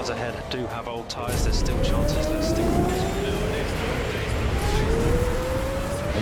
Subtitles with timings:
[0.00, 2.26] cars ahead do have old tyres, there's still chances.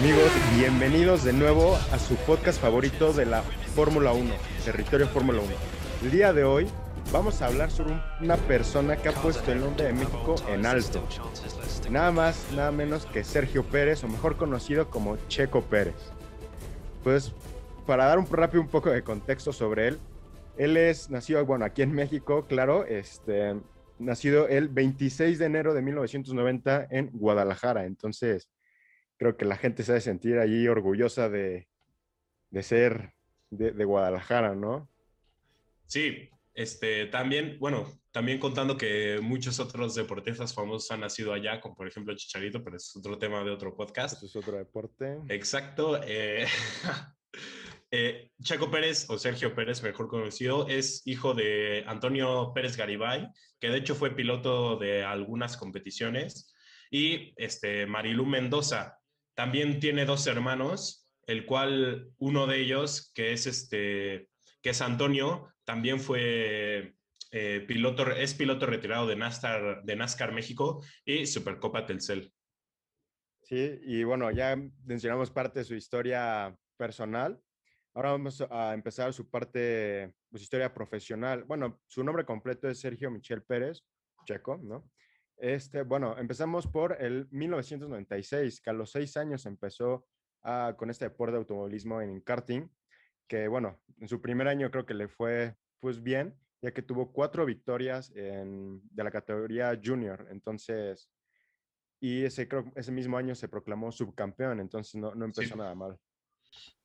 [0.00, 3.42] Amigos, bienvenidos de nuevo a su podcast favorito de la
[3.76, 4.30] Fórmula 1,
[4.64, 5.50] Territorio Fórmula 1.
[6.02, 6.66] El día de hoy
[7.12, 10.66] vamos a hablar sobre un- una persona que ha puesto el nombre de México en
[10.66, 11.02] alto.
[11.90, 15.94] Nada más, nada menos que Sergio Pérez, o mejor conocido como Checo Pérez.
[17.04, 17.32] Pues,
[17.86, 20.00] para dar un rápido un poco de contexto sobre él,
[20.58, 23.54] él es nacido, bueno, aquí en México, claro, este,
[23.98, 27.86] nacido el 26 de enero de 1990 en Guadalajara.
[27.86, 28.50] Entonces,
[29.16, 31.68] creo que la gente se ha de sentir allí orgullosa de,
[32.50, 33.14] de ser
[33.50, 34.90] de, de Guadalajara, ¿no?
[35.86, 41.76] Sí, este, también, bueno, también contando que muchos otros deportistas famosos han nacido allá, como
[41.76, 44.16] por ejemplo Chicharito, pero es otro tema de otro podcast.
[44.16, 45.18] Eso es otro deporte.
[45.28, 46.00] Exacto.
[46.02, 46.46] eh,
[47.90, 53.28] eh, Checo Pérez, o Sergio Pérez, mejor conocido, es hijo de Antonio Pérez Garibay,
[53.58, 56.54] que de hecho fue piloto de algunas competiciones,
[56.90, 58.98] y este, Marilú Mendoza.
[59.34, 64.28] También tiene dos hermanos, el cual uno de ellos, que es, este,
[64.62, 66.94] que es Antonio, también fue
[67.30, 72.32] eh, piloto, es piloto retirado de NASCAR, de NASCAR México y Supercopa Telcel.
[73.42, 77.40] Sí, y bueno, ya mencionamos parte de su historia personal.
[77.98, 81.42] Ahora vamos a empezar su parte, su historia profesional.
[81.42, 83.82] Bueno, su nombre completo es Sergio Michel Pérez,
[84.24, 84.88] checo, ¿no?
[85.36, 90.06] Este, bueno, empezamos por el 1996, que a los seis años empezó
[90.44, 92.68] ah, con este deporte de automovilismo en karting,
[93.26, 97.10] que bueno, en su primer año creo que le fue pues bien, ya que tuvo
[97.10, 100.28] cuatro victorias en, de la categoría junior.
[100.30, 101.10] Entonces,
[101.98, 105.58] y ese, creo, ese mismo año se proclamó subcampeón, entonces no, no empezó Sí.
[105.58, 105.98] nada mal.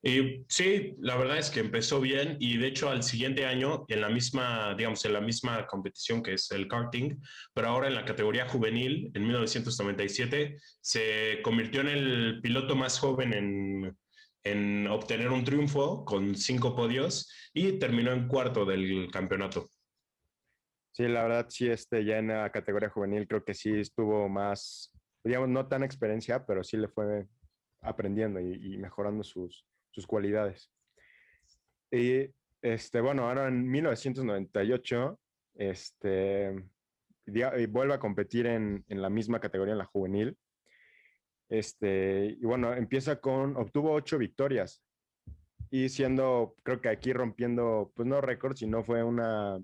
[0.06, 4.02] Y sí, la verdad es que empezó bien y de hecho al siguiente año en
[4.02, 7.16] la misma, digamos, en la misma competición que es el karting,
[7.54, 13.32] pero ahora en la categoría juvenil, en 1997, se convirtió en el piloto más joven
[13.32, 13.96] en,
[14.42, 19.70] en obtener un triunfo con cinco podios y terminó en cuarto del campeonato.
[20.92, 24.92] Sí, la verdad, sí, este, ya en la categoría juvenil creo que sí estuvo más,
[25.24, 27.26] digamos, no tan experiencia, pero sí le fue
[27.84, 30.70] aprendiendo y, mejorando sus, sus cualidades.
[31.90, 32.30] Y,
[32.62, 35.20] este, bueno, ahora en 1998,
[35.56, 36.64] este,
[37.26, 40.36] y vuelve a competir en, en la misma categoría, en la juvenil.
[41.48, 44.82] Este, y bueno, empieza con, obtuvo ocho victorias
[45.70, 49.60] y siendo, creo que aquí rompiendo, pues no récord, sino fue una,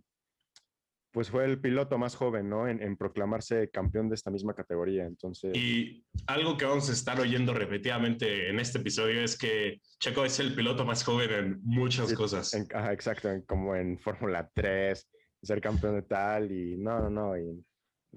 [1.12, 2.68] pues fue el piloto más joven, ¿no?
[2.68, 5.04] En, en proclamarse campeón de esta misma categoría.
[5.06, 10.24] Entonces, Y algo que vamos a estar oyendo repetidamente en este episodio es que Checo
[10.24, 12.54] es el piloto más joven en muchas Sí, cosas.
[12.54, 15.08] en- ajá, exacto, en- como en Fórmula 3,
[15.42, 17.36] ser campeón de tal y no, no, no.
[17.36, 17.64] Y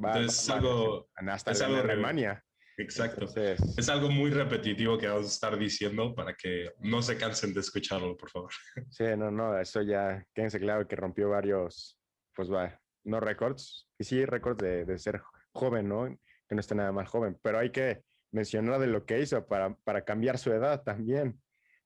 [0.04, 2.44] va, Entonces, es va- va- algo- hasta es algo Alemania.
[2.78, 3.22] Exacto.
[3.26, 7.54] Entonces, Es algo muy repetitivo que vamos a estar diciendo para que no se cansen
[7.54, 8.52] de escucharlo, por favor.
[8.90, 12.00] sí, no, no, eso ya, quédense claro que rompió varios,
[12.36, 15.22] pues va, no récords, y sí récords de, de ser
[15.52, 16.06] joven, ¿no?
[16.48, 19.76] Que no esté nada más joven, pero hay que mencionar de lo que hizo para,
[19.84, 21.40] para cambiar su edad también.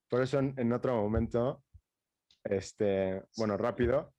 [0.09, 1.63] Por eso en, en otro momento,
[2.44, 4.13] este, bueno, rápido,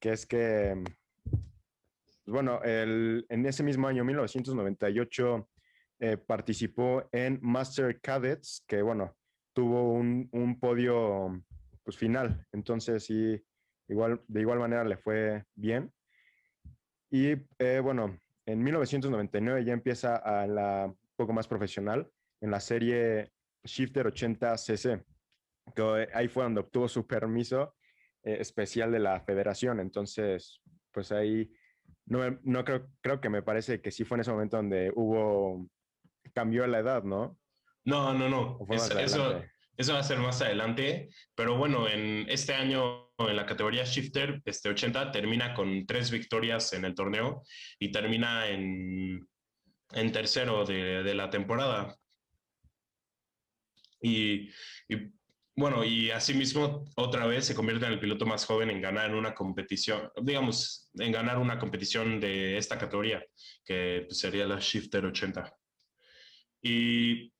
[0.00, 0.82] que es que,
[1.24, 5.48] pues bueno, el, en ese mismo año, 1998,
[6.00, 9.16] eh, participó en Master Cadets, que bueno,
[9.52, 11.42] tuvo un, un podio
[11.84, 13.44] pues final, entonces sí,
[13.88, 15.92] igual, de igual manera le fue bien.
[17.12, 22.08] Y eh, bueno, en 1999 ya empieza a la un poco más profesional
[22.40, 23.30] en la serie
[23.64, 25.04] Shifter 80 CC,
[25.76, 27.74] que ahí fue donde obtuvo su permiso
[28.24, 29.78] eh, especial de la federación.
[29.78, 31.52] Entonces, pues ahí
[32.06, 35.68] no, no creo, creo que me parece que sí fue en ese momento donde hubo,
[36.32, 37.38] cambió la edad, ¿no?
[37.84, 38.56] No, no, no.
[38.58, 39.52] ¿O fue más Es- eso, adelante?
[39.76, 41.10] eso va a ser más adelante.
[41.34, 46.72] Pero bueno, en este año en la categoría Shifter este 80 termina con tres victorias
[46.72, 47.42] en el torneo
[47.78, 49.28] y termina en,
[49.92, 51.96] en tercero de, de la temporada.
[54.00, 54.50] Y,
[54.88, 55.12] y,
[55.54, 59.34] bueno, y asimismo otra vez se convierte en el piloto más joven en ganar una
[59.34, 63.22] competición, digamos, en ganar una competición de esta categoría,
[63.64, 65.54] que pues, sería la Shifter 80.
[66.62, 67.32] Y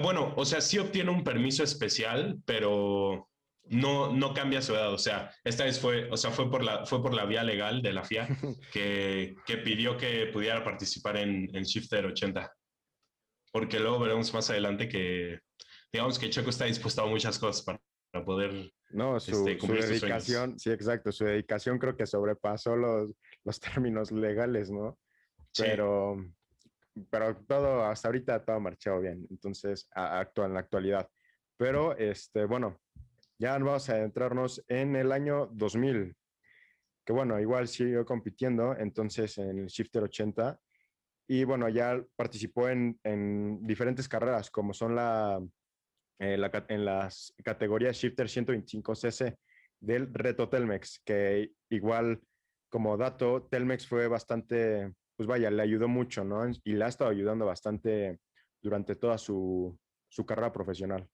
[0.00, 3.28] bueno, o sea, sí obtiene un permiso especial, pero
[3.72, 4.92] no, no cambia su edad.
[4.92, 7.80] O sea, esta vez fue, o sea, fue por la, fue por la vía legal
[7.80, 8.28] de la FIA
[8.72, 12.52] que, que pidió que pudiera participar en, en Shifter 80.
[13.50, 15.40] Porque luego veremos más adelante que,
[15.90, 17.80] digamos que Checo está dispuesto a muchas cosas para,
[18.10, 23.10] para poder No, su, este, su dedicación, sí, exacto, su dedicación creo que sobrepasó los,
[23.44, 24.98] los términos legales, ¿no?
[25.56, 26.16] Pero,
[27.10, 31.08] pero todo, hasta ahorita todo ha marchado bien, entonces, actual, en la actualidad.
[31.58, 32.81] Pero, este, bueno,
[33.42, 36.14] ya vamos a adentrarnos en el año 2000,
[37.04, 40.60] que bueno, igual siguió compitiendo, entonces en el Shifter 80,
[41.28, 45.44] y bueno, ya participó en, en diferentes carreras, como son la,
[46.20, 49.36] eh, la, en las categorías Shifter 125cc
[49.80, 52.22] del reto Telmex, que igual
[52.68, 56.48] como dato, Telmex fue bastante, pues vaya, le ayudó mucho, ¿no?
[56.62, 58.20] Y le ha estado ayudando bastante
[58.62, 59.76] durante toda su,
[60.08, 61.08] su carrera profesional.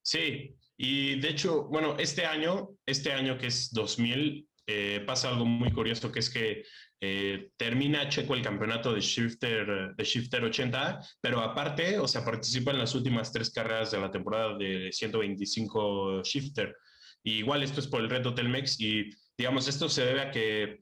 [0.00, 5.44] Sí, y de hecho, bueno, este año, este año que es 2000, eh, pasa algo
[5.44, 6.64] muy curioso, que es que
[7.00, 12.72] eh, termina Checo el campeonato de Shifter, de Shifter 80, pero aparte, o sea, participa
[12.72, 16.74] en las últimas tres carreras de la temporada de 125 Shifter.
[17.22, 20.80] Y igual esto es por el reto Telmex y digamos, esto se debe a que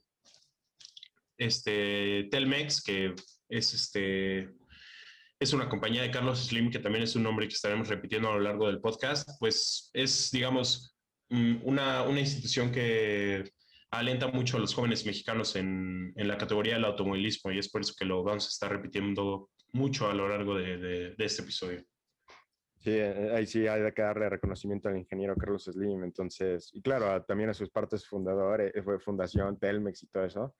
[1.39, 3.15] este, Telmex, que
[3.49, 4.51] es, este,
[5.45, 8.33] es una compañía de Carlos Slim, que también es un nombre que estaremos repitiendo a
[8.33, 10.97] lo largo del podcast, pues es, digamos,
[11.29, 13.45] mm, una, una institución que
[13.91, 17.83] alenta mucho a los jóvenes mexicanos en, en, la categoría del automovilismo y es por
[17.83, 21.43] eso que lo vamos a estar repitiendo mucho a lo largo de, de, de este
[21.43, 21.85] episodio.
[22.79, 27.23] Sí, eh, ahí sí hay que darle reconocimiento al ingeniero Carlos Slim, entonces, y claro,
[27.25, 30.57] también a sus partes fundadores, eh, fue Fundación Telmex y todo eso,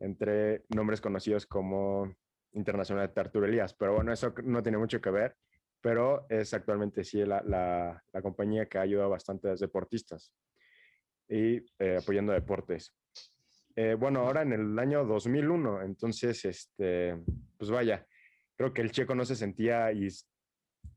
[0.00, 2.14] entre nombres conocidos como
[2.52, 5.36] Internacional de Arturo Elías, pero bueno, eso no tiene mucho que ver,
[5.80, 10.32] pero es actualmente sí la, la, compañía que ha ayudado bastante a los deportistas
[11.28, 12.94] y eh, apoyando deportes.
[13.98, 17.16] bueno, ahora en el año 2001, entonces, este,
[17.58, 18.06] pues vaya,
[18.56, 20.08] creo que el checo no se sentía y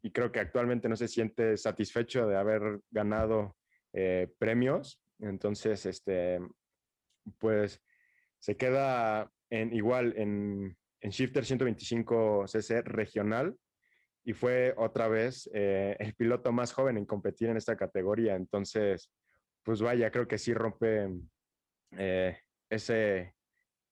[0.01, 3.55] y creo que actualmente no se siente satisfecho de haber ganado
[3.93, 5.01] eh, premios.
[5.19, 6.39] Entonces, este,
[7.37, 7.81] pues
[8.39, 13.55] se queda en, igual en, en Shifter 125 cc regional
[14.23, 18.35] y fue otra vez eh, el piloto más joven en competir en esta categoría.
[18.35, 19.11] Entonces,
[19.63, 21.09] pues vaya, creo que sí rompe
[21.97, 22.37] eh,
[22.69, 23.33] ese,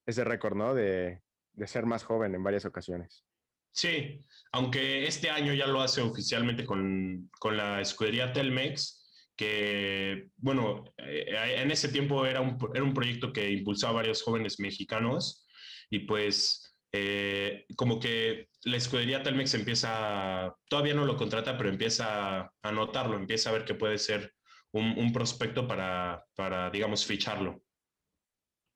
[0.05, 0.75] ese récord, ¿no?
[0.75, 1.21] De,
[1.53, 3.25] de ser más joven en varias ocasiones.
[3.71, 10.83] Sí, aunque este año ya lo hace oficialmente con, con la escudería Telmex, que, bueno,
[10.97, 15.47] eh, en ese tiempo era un, era un proyecto que impulsaba a varios jóvenes mexicanos
[15.91, 22.51] y pues eh, como que la escudería Telmex empieza, todavía no lo contrata, pero empieza
[22.61, 24.33] a notarlo, empieza a ver que puede ser
[24.71, 27.61] un, un prospecto para, para, digamos, ficharlo.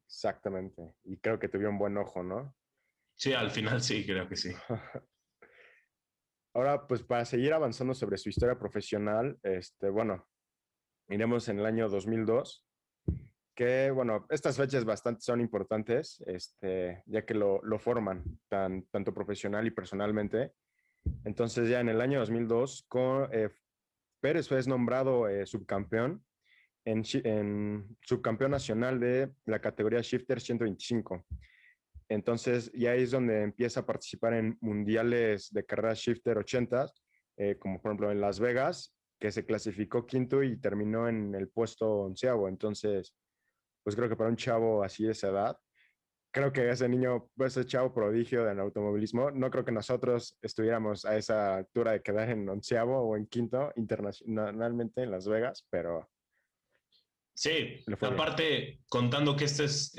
[0.07, 2.55] Exactamente, y creo que tuvo un buen ojo, ¿no?
[3.15, 4.51] Sí, al final sí, creo que sí.
[6.53, 10.27] Ahora, pues para seguir avanzando sobre su historia profesional, este, bueno,
[11.07, 12.65] iremos en el año 2002,
[13.55, 19.13] que, bueno, estas fechas bastante son importantes, este, ya que lo, lo forman tan, tanto
[19.13, 20.53] profesional y personalmente.
[21.25, 23.49] Entonces, ya en el año 2002, con, eh,
[24.21, 26.23] Pérez fue nombrado eh, subcampeón
[26.85, 31.25] en, en, subcampeón nacional de la categoría Shifter 125.
[32.09, 36.87] Entonces, ya es donde empieza a participar en mundiales de carrera shifter 80,
[37.37, 41.47] eh, como por ejemplo en Las Vegas, que se clasificó quinto y terminó en el
[41.47, 42.49] puesto onceavo.
[42.49, 43.15] Entonces,
[43.83, 45.57] pues creo que para un chavo así de esa edad,
[46.31, 51.17] creo que ese niño, ese chavo prodigio del automovilismo, no creo que nosotros estuviéramos a
[51.17, 56.09] esa altura de quedar en onceavo o en quinto internacionalmente en Las Vegas, pero
[57.33, 59.95] Sí, aparte, contando que esta es,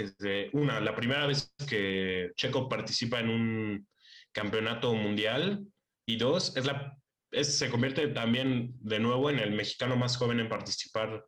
[0.53, 3.89] una, la primera vez que Checo participa en un
[4.33, 5.67] campeonato mundial
[6.07, 6.97] y dos, es la,
[7.43, 11.27] se convierte también de nuevo en el mexicano más joven en participar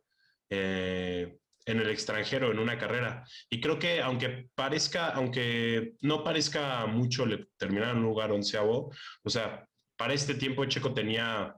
[0.49, 3.23] eh, en el extranjero en una carrera.
[3.49, 7.25] Y creo que aunque parezca, aunque no parezca mucho
[7.57, 8.93] terminar en un lugar onceavo,
[9.23, 9.67] o sea,
[9.97, 11.55] para este tiempo Checo tenía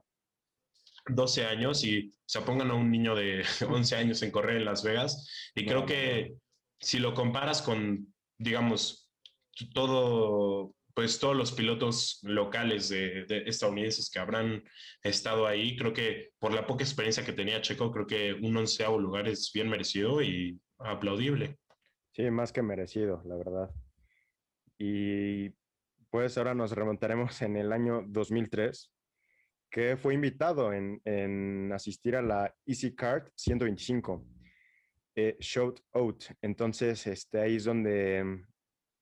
[1.06, 4.82] 12 años y se pongan a un niño de 11 años en correr en Las
[4.82, 5.50] Vegas.
[5.54, 6.34] Y creo que
[6.80, 9.10] si lo comparas con, digamos,
[9.74, 14.64] todo, pues todos los pilotos locales de, estadounidenses que habrán
[15.00, 18.98] estado ahí, creo que por la poca experiencia que tenía Checo, creo que un onceavo
[18.98, 21.56] lugar es bien merecido y aplaudible.
[22.10, 23.70] Sí, más que merecido, la verdad.
[24.76, 25.50] Y
[26.10, 28.92] pues ahora nos remontaremos en el año 2003,
[29.70, 34.26] que fue invitado en, asistir a la Easy Card 125,
[35.14, 36.24] eh, Shout Out.
[36.42, 38.48] Entonces, este, ahí es donde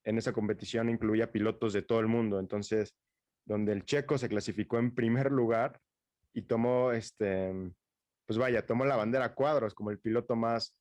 [0.06, 2.38] en esa competición incluía pilotos de todo el mundo.
[2.38, 2.96] Entonces,
[3.44, 5.80] donde el checo se clasificó en primer lugar
[6.32, 7.52] y tomó, este,
[8.24, 10.76] pues vaya, tomó la bandera cuadros como el piloto más,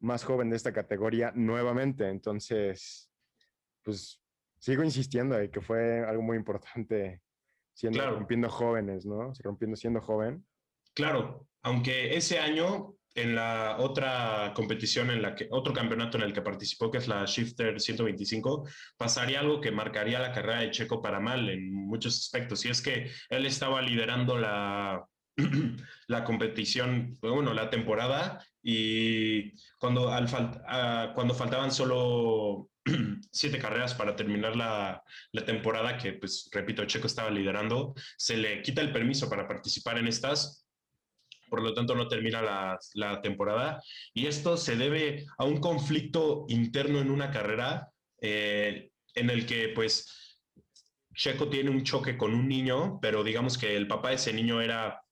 [0.00, 2.08] más joven de esta categoría nuevamente.
[2.08, 3.10] Entonces,
[3.82, 4.22] pues
[4.58, 7.20] sigo insistiendo de que fue algo muy importante
[7.74, 8.14] siendo Claro.
[8.16, 9.32] rompiendo jóvenes, ¿no?
[9.42, 10.46] Rompiendo siendo joven.
[10.94, 16.32] Claro, aunque ese año en la otra competición en la que otro campeonato en el
[16.32, 18.66] que participó que es la Shifter 125
[18.96, 22.64] pasaría algo que marcaría la carrera de Checo para mal en muchos aspectos.
[22.64, 25.04] Y es que él estaba liderando la
[26.08, 30.26] la competición bueno la temporada y cuando al
[30.66, 32.68] ah, cuando faltaban solo
[33.32, 35.02] siete carreras para terminar la,
[35.32, 39.96] la temporada que pues repito Checo estaba liderando se le quita el permiso para participar
[39.98, 40.66] en estas
[41.52, 43.82] por lo tanto no termina la, la temporada.
[44.14, 47.90] Y esto se debe a un conflicto interno en una carrera
[48.22, 50.38] eh, en el que pues
[51.14, 54.62] Checo tiene un choque con un niño, pero digamos que el papá de ese niño
[54.62, 55.02] era,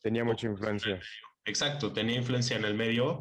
[0.00, 0.98] Tenía mucha influencia.
[1.44, 3.20] exacto, tenía influencia en el medio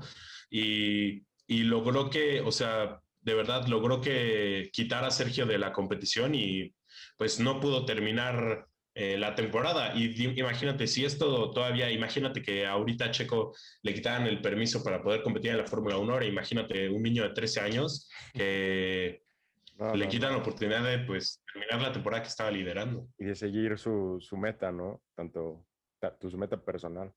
[0.50, 5.74] y, y logró que, o sea, de verdad logró que quitar a Sergio de la
[5.74, 6.74] competición y
[7.18, 8.69] pues no pudo terminar
[9.02, 9.94] eh, la temporada.
[9.96, 15.02] Y imagínate, si esto todavía, imagínate que ahorita a Checo le quitaran el permiso para
[15.02, 19.24] poder competir en la Fórmula 1, ahora imagínate un niño de 13 años que
[19.80, 23.08] No, le no, quitan la oportunidad de pues terminar la temporada que estaba liderando.
[23.18, 25.02] y de seguir su, su meta, ¿no?
[25.16, 25.66] Tanto
[26.00, 27.14] ta- tu, su meta personal.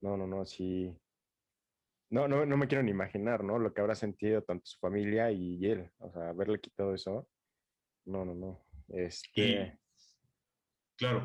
[0.00, 0.90] No, no, no, sí.
[2.08, 3.58] No, no, no me quiero ni imaginar, ¿no?
[3.58, 5.90] Lo que habrá sentido tanto su familia y él.
[5.98, 7.28] O sea, haberle quitado eso.
[8.06, 8.64] No, no, no.
[8.88, 9.78] Este,
[10.96, 11.22] Claro.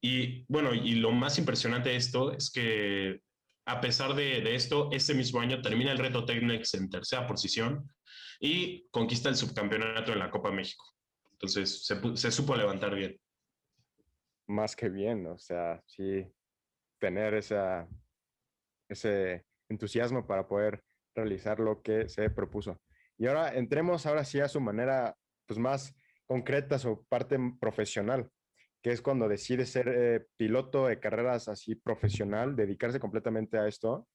[0.00, 3.20] Y bueno, y lo más impresionante de esto es que
[3.66, 7.90] a pesar de, esto, este mismo año termina el reto Tecnex en tercera posición
[8.38, 10.84] y conquista el subcampeonato en la Copa México.
[11.32, 13.18] Entonces se supo levantar bien.
[14.46, 16.24] más que bien, o sea, sí,
[17.00, 17.88] tener esa,
[18.88, 20.82] ese entusiasmo para poder
[21.14, 22.80] realizar lo que se propuso.
[23.18, 25.94] Y ahora entremos ahora sí a su manera, pues más
[26.26, 28.30] concreta, su parte profesional,
[28.82, 34.08] que es cuando decide ser eh, piloto de carreras así profesional, dedicarse completamente a esto,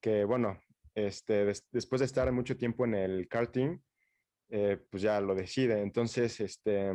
[0.00, 0.60] que bueno,
[0.94, 3.78] este, des- después de estar mucho tiempo en el karting,
[4.50, 5.80] eh, pues ya lo decide.
[5.80, 6.92] Entonces, este,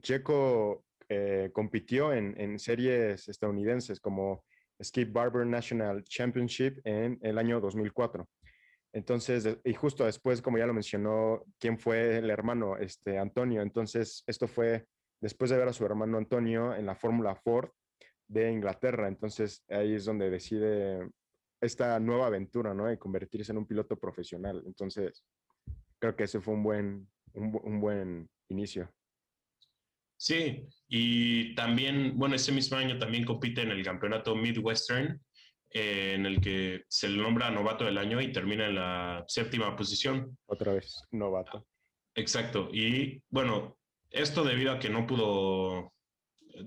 [0.00, 4.44] Checo eh, compitió en, en series estadounidenses como
[4.82, 8.28] Skip Barber National Championship en el año 2004.
[8.94, 12.76] Entonces, y justo después, como ya lo mencionó, ¿quién fue el hermano?
[12.76, 13.62] Este, Antonio.
[13.62, 14.86] Entonces, esto fue
[15.22, 17.70] después de ver a su hermano Antonio en la Fórmula Ford
[18.28, 19.08] de Inglaterra.
[19.08, 21.08] Entonces, ahí es donde decide
[21.60, 22.86] esta nueva aventura, ¿no?
[22.86, 24.62] De convertirse en un piloto profesional.
[24.66, 25.24] Entonces,
[26.00, 28.92] creo que ese fue un buen, un, un buen inicio.
[30.16, 35.20] Sí, y también, bueno, ese mismo año también compite en el campeonato Midwestern,
[35.70, 39.74] eh, en el que se le nombra novato del año y termina en la séptima
[39.76, 40.36] posición.
[40.46, 41.66] Otra vez, novato.
[42.14, 42.68] Exacto.
[42.72, 43.78] Y bueno,
[44.12, 45.92] esto debido a que no pudo,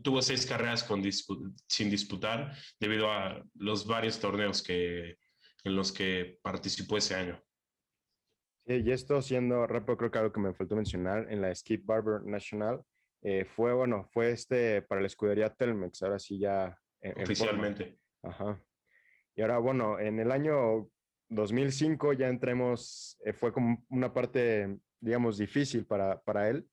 [0.03, 5.17] tuvo seis carreras con dispu- sin disputar debido a los varios torneos que,
[5.63, 7.41] en los que participó ese año.
[8.67, 11.85] Sí, y esto siendo rápido, creo que algo que me faltó mencionar en la Skip
[11.85, 12.81] Barber National
[13.21, 17.23] eh, fue, bueno, fue este para la escudería Telmex, ahora sí ya en- en.
[17.23, 17.99] Oficialmente.
[18.23, 18.59] Ajá.
[19.35, 20.89] Y ahora, bueno, en el año
[21.29, 26.67] 2005 ya entremos, eh, fue como una parte, digamos, difícil para, para él,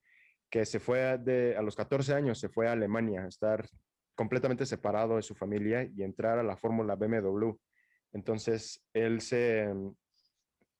[0.52, 3.66] que se fue de, a los 14 años, se fue a Alemania, a estar
[4.14, 7.52] completamente separado de su familia y entrar a la Fórmula BMW.
[8.12, 9.94] Entonces, él se, mm,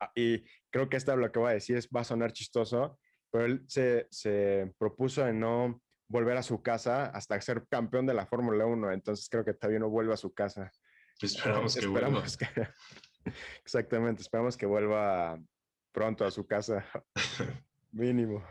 [0.01, 2.99] ah, y creo que esta lo que voy a decir es, va a sonar chistoso,
[3.31, 8.13] pero él se, se propuso de no volver a su casa hasta ser campeón de
[8.13, 10.71] la Fórmula 1, entonces creo que todavía no vuelve a su casa.
[11.19, 12.27] Esperamos que vuelva.
[12.27, 12.69] Esperamos que-
[13.65, 15.41] exactamente, esperamos que vuelva
[15.93, 16.85] pronto a su casa,
[17.91, 18.45] mínimo.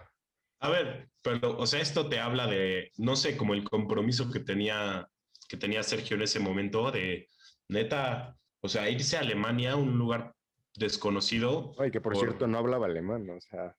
[0.61, 4.39] A ver, pero, o sea, esto te habla de, no sé, como el compromiso que
[4.39, 5.07] tenía,
[5.49, 7.27] que tenía Sergio en ese momento de,
[7.67, 10.35] neta, o sea, irse a Alemania, un lugar
[10.75, 11.73] desconocido.
[11.77, 13.75] Oye, que por, Por- cierto no hablaba alemán, o sea,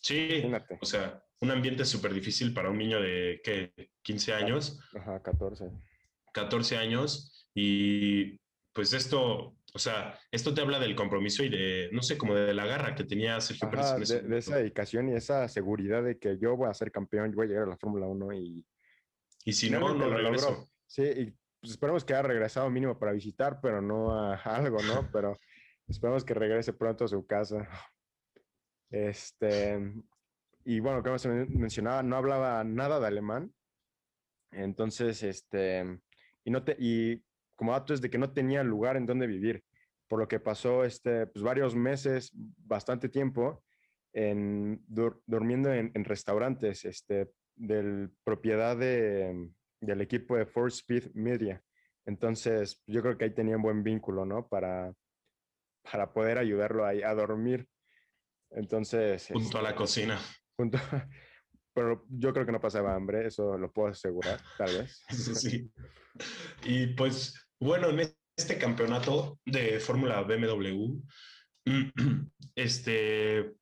[0.00, 0.78] Sí, imagínate.
[0.80, 3.72] o sea, un ambiente súper difícil para un niño de, ¿qué?
[4.02, 5.70] 15 años, Ajá, 14.
[6.32, 8.38] 14 años, y
[8.72, 12.52] pues esto, o sea, esto te habla del compromiso y de, no sé, como de
[12.54, 15.46] la garra que tenía Sergio Pérez Ajá, en ese de, de esa dedicación y esa
[15.48, 18.06] seguridad de que yo voy a ser campeón, yo voy a llegar a la Fórmula
[18.06, 18.66] 1 y
[19.44, 20.50] Y si no, no lo regreso.
[20.50, 20.68] logró.
[20.86, 21.24] Sí, y
[21.60, 25.08] pues esperemos que haya regresado mínimo para visitar, pero no a, algo, ¿no?
[25.12, 25.36] Pero
[25.86, 27.68] esperemos que regrese pronto a su casa.
[28.90, 29.78] Este,
[30.64, 33.52] y bueno, como se men- mencionaba, no hablaba nada de alemán.
[34.52, 35.84] Entonces, este,
[36.44, 37.22] y, no te, y
[37.56, 39.64] como dato es de que no tenía lugar en donde vivir.
[40.08, 43.64] por lo que pasó este, pues, varios meses, bastante tiempo,
[44.12, 51.60] en, durmiendo en, restaurantes este, del propiedad de, del equipo de Force Speed Media.
[52.06, 54.46] Entonces, yo creo que ahí tenía un buen vínculo, ¿no?
[54.46, 54.94] Para,
[55.90, 57.68] para poder ayudarlo ahí a dormir.
[58.50, 59.28] Entonces...
[59.32, 60.20] Junto a la este, cocina.
[60.56, 60.78] Junto,
[61.74, 65.04] pero yo creo que no pasaba hambre, eso lo puedo asegurar, tal vez.
[65.10, 65.70] Sí.
[66.64, 71.00] Y pues, bueno, en este campeonato de Fórmula BMW,
[72.54, 73.54] este,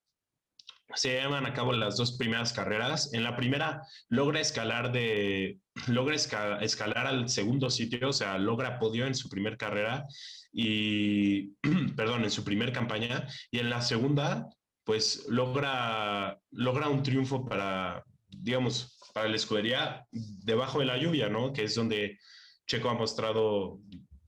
[0.95, 3.13] se llevan a cabo las dos primeras carreras.
[3.15, 5.59] En la primera logra escalar de
[5.89, 10.07] logra escalar al segundo sitio, o sea, logra podio en su primera carrera
[10.53, 11.53] y
[11.97, 14.49] perdón, en su primera campaña y en la segunda
[14.85, 21.53] pues logra logra un triunfo para digamos para la escudería debajo de la lluvia, ¿no?
[21.53, 22.19] Que es donde
[22.67, 23.81] Checo ha mostrado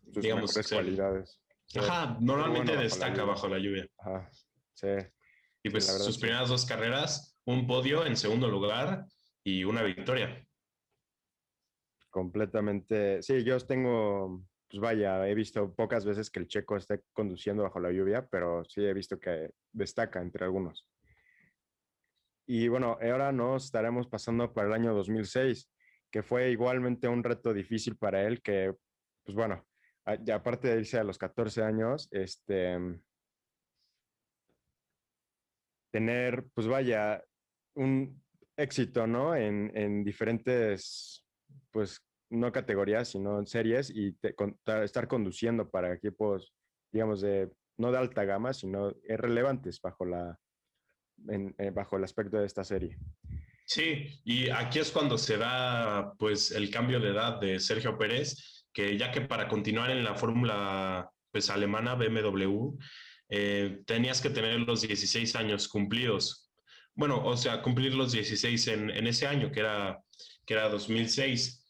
[0.02, 1.40] digamos cualidades.
[1.75, 3.88] Ajá, normalmente destaca bajo la lluvia.
[3.99, 4.31] Ajá.
[4.75, 4.88] Sí.
[5.62, 9.07] Y pues sus primeras dos carreras, un podio en segundo lugar
[9.43, 10.47] y una victoria.
[12.11, 13.23] Completamente.
[13.23, 17.81] Sí, yo tengo, pues vaya, he visto pocas veces que el checo esté conduciendo bajo
[17.81, 20.88] la lluvia, pero sí he visto que destaca entre algunos.
[22.47, 25.69] Y bueno, ahora nos estaremos pasando para el año 2006,
[26.11, 28.75] que fue igualmente un reto difícil para él, que,
[29.25, 29.67] pues bueno,
[30.33, 32.79] aparte de irse a los 14 años, este,
[35.93, 37.23] tener, pues vaya,
[37.75, 38.23] un
[38.57, 39.35] éxito, ¿no?
[39.35, 41.27] En, en diferentes,
[41.71, 44.17] pues, no categorías, sino en series y
[44.83, 46.53] estar conduciendo para equipos,
[46.93, 50.39] digamos, de, no de alta gama, sino relevantes bajo, la,
[51.29, 52.99] eh, bajo el aspecto de esta serie.
[53.68, 58.64] Sí, y aquí es cuando se da, pues, el cambio de edad de Sergio Pérez,
[58.73, 62.78] que ya que para continuar en la fórmula, pues, alemana BMW,
[63.28, 66.49] eh, tenías que tener los 16 años cumplidos.
[66.94, 69.99] Bueno, o sea, cumplir los 16 en, en ese año, que era,
[70.46, 71.66] que era 2006,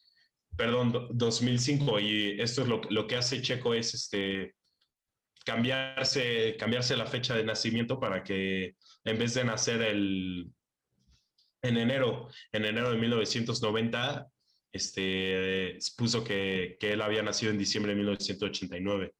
[0.54, 1.98] perdón, 2005.
[2.00, 4.54] Y esto es lo, lo que hace Checo es este,
[5.46, 10.50] cambiarse, cambiarse la fecha de nacimiento para que en vez de nacer el,
[11.66, 14.26] en enero, en enero de 1990,
[14.72, 19.14] este, puso que, que él había nacido en diciembre de 1989.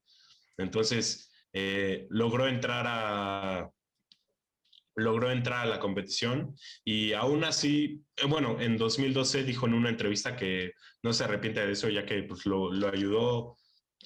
[0.57, 3.71] Entonces, eh, logró entrar a
[4.97, 9.89] logró entrar a la competición y aún así, eh, bueno, en 2012 dijo en una
[9.89, 10.71] entrevista que
[11.03, 13.55] no se arrepiente de eso ya que pues, lo, lo ayudó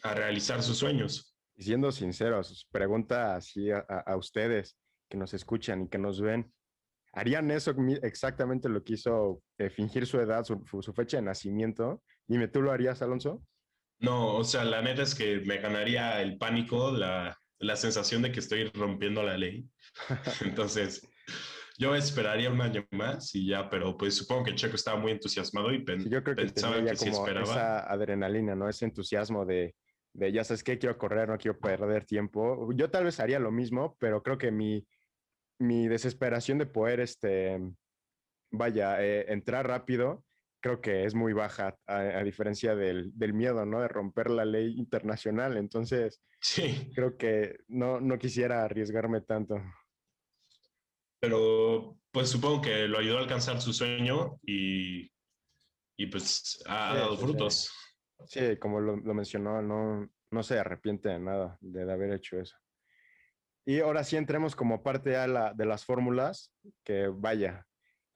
[0.04, 1.34] a realizar sus sueños.
[1.56, 4.78] Y siendo sinceros, pregunta así a, a, ustedes
[5.10, 6.52] que nos escuchan y que nos ven,
[7.14, 12.04] ¿harían eso exactamente lo que hizo eh, fingir su edad, su, su, fecha de nacimiento?
[12.28, 13.44] Dime, ¿tú lo harías, Alonso?
[14.00, 18.32] No, o sea, la neta es que me ganaría el pánico, la, la sensación de
[18.32, 19.66] que estoy rompiendo la ley.
[20.42, 21.08] Entonces,
[21.78, 25.74] yo esperaría un año más y ya, pero pues supongo que Checo estaba muy entusiasmado
[25.74, 28.70] y yo creo que pensaba que como Esa adrenalina, ¿no?
[28.70, 29.76] Ese entusiasmo de,
[30.14, 32.72] de, ya sabes qué, quiero correr, no quiero perder tiempo.
[32.74, 34.86] Yo tal vez haría lo mismo, pero creo que mi,
[35.62, 37.60] mi desesperación de poder, este,
[38.52, 40.24] vaya, eh, entrar rápido
[40.62, 43.82] creo que es muy baja a, diferencia del, del, miedo, ¿no?
[43.82, 45.58] De romper la ley internacional.
[45.58, 46.92] Entonces, sí.
[46.94, 49.56] creo que no, no quisiera arriesgarme tanto.
[51.20, 55.12] Pero, pues supongo que lo ayudó a alcanzar su sueño y,
[55.98, 57.72] y pues ha dado frutos.
[58.28, 62.56] Sí, como lo, lo, mencionó, no, no se arrepiente de nada de, haber hecho eso.
[63.66, 66.52] Y ahora sí entremos como parte de, la, de las fórmulas,
[66.84, 67.66] que vaya,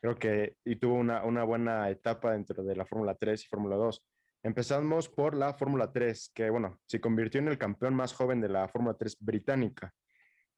[0.01, 4.03] creo que y tuvo una, buena etapa dentro de la Fórmula 3 y Fórmula 2.
[4.43, 8.49] Empezamos por la Fórmula 3, que bueno, se convirtió en el campeón más joven de
[8.49, 9.91] la Fórmula 3 británica,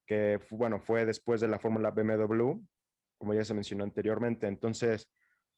[0.06, 2.60] que bueno, fue después de la Fórmula BMW,
[3.18, 4.46] como ya se mencionó anteriormente.
[4.46, 5.10] Entonces,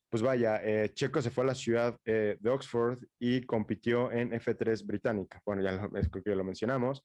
[0.09, 4.31] pues vaya, eh, Checo se fue a la ciudad eh, de Oxford y compitió en
[4.33, 5.41] F3 británica.
[5.45, 5.73] Bueno, ya
[6.35, 7.05] lo mencionamos.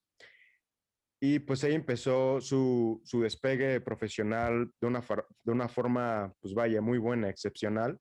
[1.19, 5.04] Y pues ahí empezó su, su despegue profesional de una,
[5.43, 7.97] de una forma, pues vaya, muy buena, excepcional,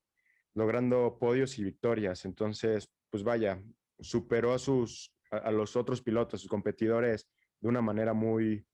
[0.53, 2.25] logrando podios y victorias.
[2.25, 3.61] Entonces, pues vaya,
[3.99, 7.27] superó a, sus, a, los otros pilotos, sus competidores,
[7.61, 8.65] de una manera muy,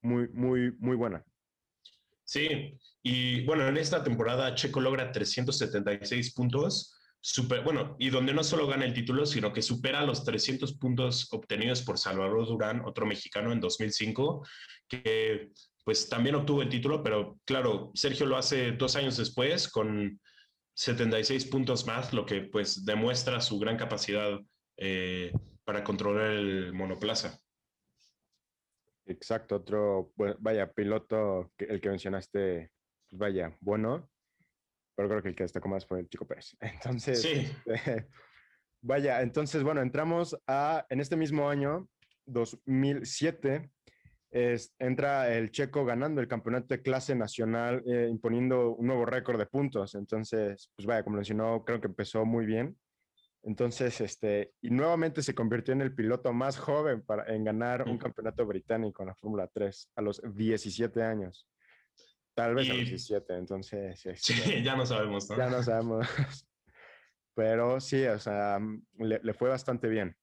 [0.00, 1.24] muy, muy, muy buena.
[2.24, 8.44] Sí, y bueno, en esta temporada Checo logra 376 puntos, super, bueno, y donde no
[8.44, 13.06] solo gana el título, sino que supera los 300 puntos obtenidos por Salvador Durán, otro
[13.06, 14.46] mexicano en 2005,
[14.88, 15.50] que
[15.84, 20.20] pues también obtuvo el título, pero claro, Sergio lo hace dos años después con
[20.74, 24.38] 76 puntos más, lo que pues demuestra su gran capacidad
[24.76, 25.32] eh,
[25.64, 27.40] para controlar el monoplaza.
[29.06, 32.70] Exacto, otro, vaya, piloto, el que mencionaste,
[33.08, 34.08] pues vaya, bueno,
[34.98, 36.56] pero creo que el que destacó más fue el Chico Pérez.
[36.60, 37.46] Entonces, Sí,
[38.80, 41.88] vaya, entonces, bueno, entramos a, en este mismo año,
[42.26, 43.70] 2007,
[44.32, 49.38] es- entra el checo ganando el campeonato de clase nacional, eh, imponiendo un nuevo récord
[49.38, 49.94] de puntos.
[49.94, 52.76] Entonces, pues vaya, como mencionó, creo que empezó muy bien.
[53.44, 57.98] Entonces, este, y nuevamente se convirtió en el piloto más joven para, en ganar un
[57.98, 61.48] campeonato británico en la Fórmula 3 a los 17 años.
[62.38, 65.36] Tal vez a los Y- 17, entonces, este, sí, ya no sabemos, ¿no?
[65.36, 66.06] ya no sabemos.
[67.34, 68.58] Pero sí, o sea,
[68.98, 70.16] le, le fue bastante bien.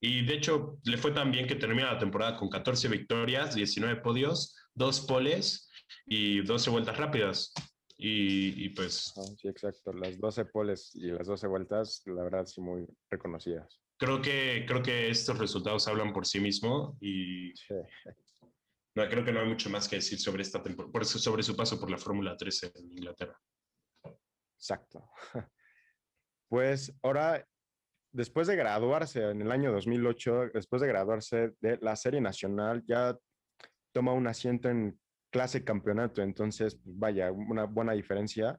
[0.00, 4.00] Y de hecho, le fue tan bien que termina la temporada con 14 victorias, 19
[4.00, 5.68] podios, dos poles
[6.06, 7.52] y 12 vueltas rápidas.
[7.96, 9.92] Y, y pues Ajá, Sí, exacto.
[9.92, 13.80] Las 12 poles y las 12 vueltas, la verdad, sí, muy reconocidas.
[13.98, 17.74] creo que, creo que estos resultados hablan por sí mismo y Sí.
[18.94, 21.42] no, creo que no hay mucho más que decir sobre esta temporada, por eso- sobre
[21.42, 23.38] su paso por la Fórmula 3 en Inglaterra.
[24.56, 25.10] Exacto.
[26.48, 27.46] Pues ahora,
[28.12, 33.16] después de graduarse en el año 2008, después de graduarse de la Serie Nacional, ya
[33.92, 34.98] toma un asiento en
[35.30, 36.22] clase campeonato.
[36.22, 38.58] Entonces, pues, vaya, una buena diferencia.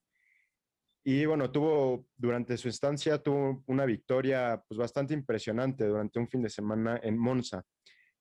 [1.03, 6.41] Y bueno, tuvo durante su estancia, tuvo una victoria pues bastante impresionante durante un fin
[6.43, 7.61] de semana en Monza.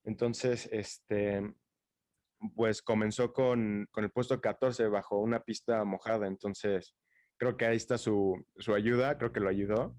[0.02, 1.54] Entonces, este,
[2.54, 6.26] pues comenzó con, con el puesto 14 bajo una pista mojada.
[6.26, 6.94] Entonces,
[7.36, 9.96] creo que ahí está su, su ayuda, creo que lo ayudó.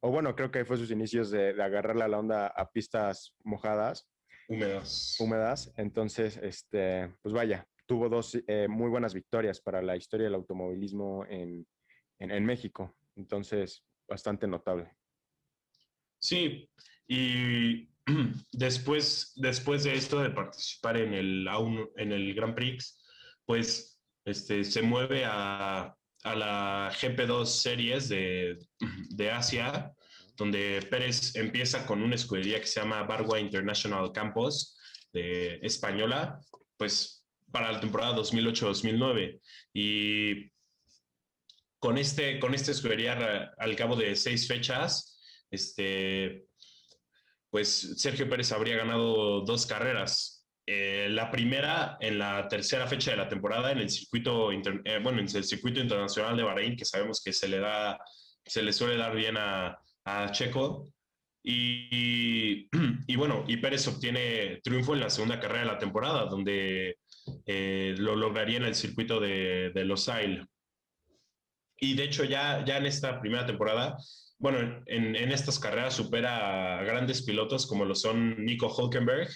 [0.00, 2.70] O bueno, creo que ahí fue sus inicios de, de agarrarle a la onda a
[2.70, 4.08] pistas mojadas,
[4.48, 5.16] Húmedas.
[5.18, 5.72] húmedas.
[5.76, 11.24] Entonces, este, pues vaya, tuvo dos eh, muy buenas victorias para la historia del automovilismo
[11.28, 11.66] en,
[12.18, 12.94] en, en México.
[13.16, 14.92] Entonces, bastante notable.
[16.18, 16.70] Sí,
[17.08, 17.88] y
[18.52, 23.02] después, después de esto de participar en el, A1 en el Grand Prix,
[23.44, 28.58] pues este, se mueve a, a la GP2 Series de,
[29.10, 29.92] de Asia,
[30.36, 34.76] donde Pérez empieza con una escudería que se llama Barwa International Campos,
[35.12, 36.40] de española,
[36.76, 39.40] pues para la temporada 2008-2009.
[39.72, 40.50] Y
[41.78, 45.18] con, este, con esta escudería, al cabo de seis fechas,
[45.50, 46.45] este,
[47.56, 50.46] pues Sergio Pérez habría ganado dos carreras.
[50.66, 55.20] Eh, la primera en la tercera fecha de la temporada en el circuito, eh, bueno,
[55.20, 57.98] en el circuito internacional de Bahrein, que sabemos que se le da,
[58.44, 60.90] se le suele dar bien a, a Checo.
[61.42, 62.68] Y,
[63.06, 66.98] y, bueno, y Pérez obtiene triunfo en la segunda carrera de la temporada, donde
[67.46, 70.46] eh, lo lograría en el circuito de, de Losail.
[71.80, 73.96] Y de hecho, ya, ya en esta primera temporada,
[74.38, 79.28] bueno, en, en, estas carreras supera a grandes pilotos como lo son Nico Hulkenberg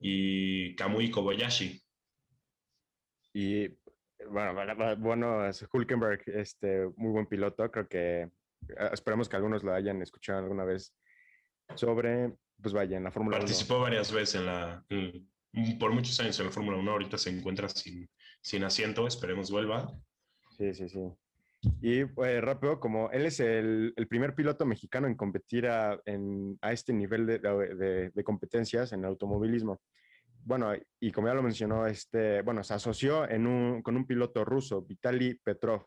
[0.00, 1.80] y Kamui Kobayashi.
[3.34, 3.68] Y
[4.30, 4.54] bueno,
[4.98, 8.30] bueno, Hulkenberg, este, muy buen piloto, creo que
[8.92, 10.94] esperamos que algunos lo hayan escuchado alguna vez
[11.74, 13.46] sobre, pues vaya, en la Fórmula 1.
[13.46, 17.30] Participó varias veces en la, en, por muchos años en la Fórmula 1, ahorita se
[17.30, 18.08] encuentra sin,
[18.40, 19.92] sin asiento, esperemos vuelva.
[20.56, 21.12] Sí, sí, sí.
[21.80, 26.56] Y pues, rápido, como él es el, el, primer piloto mexicano en competir a, en,
[26.60, 29.80] a este nivel de, de, de, competencias en automovilismo.
[30.44, 34.44] Bueno, y como ya lo mencionó, este, bueno, se asoció en un, con un piloto
[34.44, 35.84] ruso, Vitaly Petrov.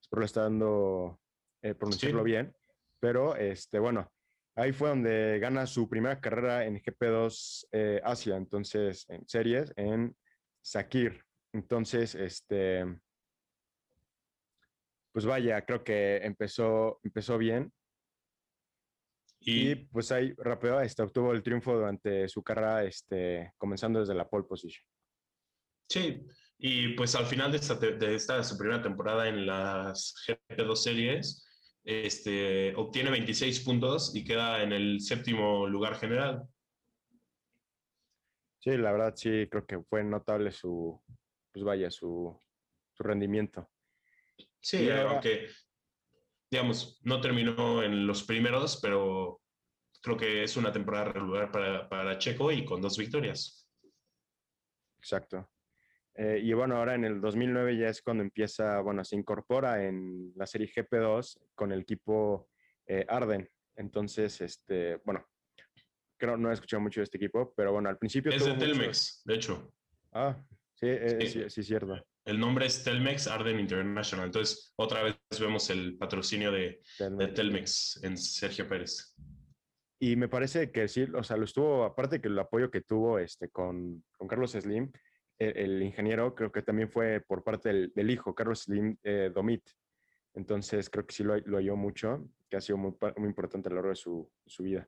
[0.00, 1.20] Espero lo está dando,
[1.62, 2.26] eh, pronunciarlo sí.
[2.26, 2.54] bien.
[3.00, 4.12] Pero, este, bueno,
[4.56, 10.14] ahí fue donde gana su primera carrera en GP2 eh, Asia, entonces, en series, en
[10.60, 11.24] Sakir.
[11.52, 12.84] Entonces, este,
[15.18, 17.72] pues vaya, creo que empezó, empezó bien.
[19.40, 24.14] Y, y pues ahí rápido este, obtuvo el triunfo durante su carrera, este, comenzando desde
[24.14, 24.86] la pole position.
[25.88, 26.24] Sí,
[26.56, 31.44] y pues al final de esta, de esta su primera temporada en las GP2 series,
[31.82, 36.44] este, obtiene 26 puntos y queda en el séptimo lugar general.
[38.60, 41.02] Sí, la verdad sí, creo que fue notable su,
[41.50, 42.40] pues vaya, su,
[42.92, 43.68] su rendimiento.
[44.60, 45.48] Sí, ahora, aunque,
[46.50, 49.40] digamos, no terminó en los primeros, pero
[50.00, 53.68] creo que es una temporada regular para, para Checo y con dos victorias.
[54.98, 55.50] Exacto.
[56.14, 60.32] Eh, y bueno, ahora en el 2009 ya es cuando empieza, bueno, se incorpora en
[60.34, 62.48] la serie GP2 con el equipo
[62.86, 63.48] eh, Arden.
[63.76, 65.24] Entonces, este, bueno,
[66.16, 68.32] creo no he escuchado mucho de este equipo, pero bueno, al principio...
[68.32, 69.32] Es de Telmex, mucho...
[69.32, 69.72] de hecho.
[70.10, 70.36] Ah,
[70.74, 72.04] sí, eh, sí, sí, sí, cierto.
[72.28, 74.26] El nombre es Telmex Arden International.
[74.26, 79.16] Entonces, otra vez vemos el patrocinio de Telmex, de Telmex en Sergio Pérez.
[79.98, 83.18] Y me parece que sí, o sea, lo estuvo, aparte que el apoyo que tuvo
[83.18, 84.92] este, con, con Carlos Slim,
[85.38, 89.66] el, ingeniero, creo que también fue por parte del, hijo, Carlos Slim eh, Domit.
[90.34, 93.70] Entonces, creo que sí lo, lo halló mucho, que ha sido muy, muy importante a
[93.70, 94.86] lo largo de su, su, vida.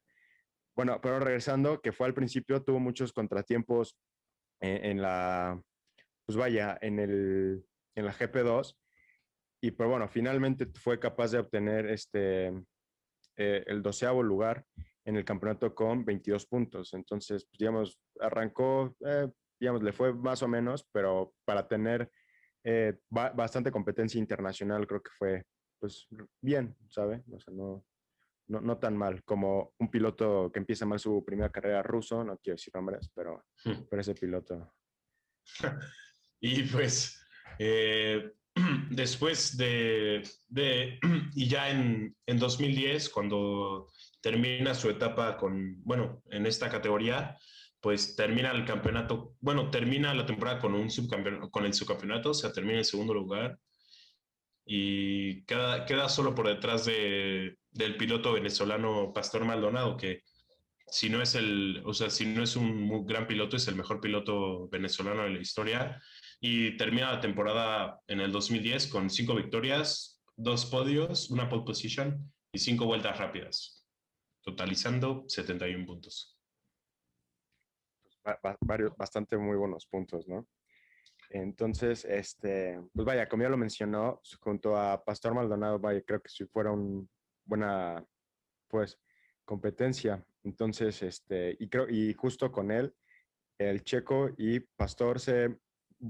[0.77, 3.97] Bueno, pero regresando, que fue al principio, tuvo muchos contratiempos
[4.61, 5.59] en, en la,
[6.27, 8.77] pues vaya, en, el, en la GP2.
[9.63, 12.49] Y pero bueno, finalmente fue capaz de obtener este,
[13.37, 14.65] eh, el doceavo lugar
[15.05, 16.95] en el campeonato con 22 puntos.
[16.95, 19.29] Entonces, pues, digamos, arrancó, eh,
[19.59, 22.11] digamos, le fue más o menos, pero para tener
[22.65, 25.45] eh, bastante competencia internacional creo que fue,
[25.79, 26.07] pues,
[26.41, 27.23] bien, ¿sabe?
[27.33, 27.85] O sea, no,
[28.49, 32.37] no, no, tan mal como un piloto que empieza mal su primera carrera ruso, no
[32.39, 33.85] quiero decir nombres, pero, hmm.
[33.89, 34.75] pero ese piloto.
[36.41, 37.21] Y pues
[37.59, 38.33] eh,
[38.91, 40.99] después de, de,
[41.35, 43.87] y ya en, en 2010, cuando
[44.21, 47.37] termina su etapa con, bueno, en esta categoría,
[47.81, 52.35] pues termina el campeonato, bueno, termina la temporada con, un subcampeonato, con el subcampeonato, o
[52.35, 53.59] sea, termina en segundo lugar
[54.65, 60.23] y queda, queda solo por detrás de, del piloto venezolano Pastor Maldonado, que
[60.87, 64.01] si no es el, o sea, si no es un gran piloto, es el mejor
[64.01, 66.01] piloto venezolano de la historia
[66.41, 72.33] y termina la temporada en el 2010 con cinco victorias, dos podios, una pole position
[72.51, 73.87] y cinco vueltas rápidas,
[74.43, 76.39] totalizando 71 puntos.
[78.61, 80.47] Varios, bastante muy buenos puntos, ¿no?
[81.29, 86.29] Entonces, este, pues vaya, como ya lo mencionó, junto a Pastor Maldonado, vaya, creo que
[86.29, 87.07] si fuera una
[87.45, 88.05] buena,
[88.69, 88.99] pues,
[89.45, 90.25] competencia.
[90.43, 92.95] Entonces, este, y creo, y justo con él,
[93.59, 95.57] el Checo y Pastor se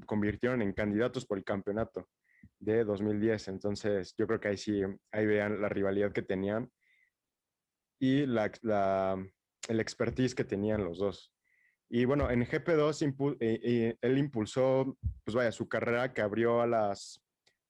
[0.07, 2.09] convirtieron en candidatos por el campeonato
[2.59, 3.49] de 2010.
[3.49, 6.71] Entonces, yo creo que ahí sí, ahí vean la rivalidad que tenían
[7.99, 9.23] y la, la,
[9.69, 11.33] el expertise que tenían los dos.
[11.89, 16.67] Y bueno, en GP2 eh, eh, él impulsó, pues vaya, su carrera que abrió a
[16.67, 17.21] las,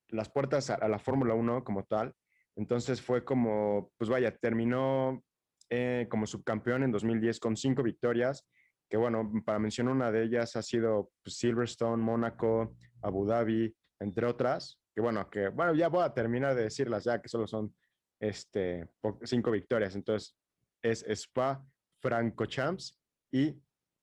[0.09, 2.15] las puertas a, la Fórmula 1 como tal.
[2.55, 5.25] Entonces fue como, pues vaya, terminó
[5.71, 8.47] eh, como subcampeón en 2010 con cinco victorias
[8.91, 14.27] que bueno, para mencionar una de ellas ha sido pues, Silverstone, Mónaco, Abu Dhabi, entre
[14.27, 17.73] otras, que bueno, que bueno, ya voy a terminar de decirlas ya, que solo son
[18.21, 18.89] este,
[19.23, 19.95] cinco victorias.
[19.95, 20.37] Entonces,
[20.83, 21.65] es Spa,
[22.01, 22.99] Franco-Champs
[23.33, 23.57] y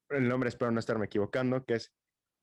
[0.10, 1.93] el nombre espero no estarme equivocando, que es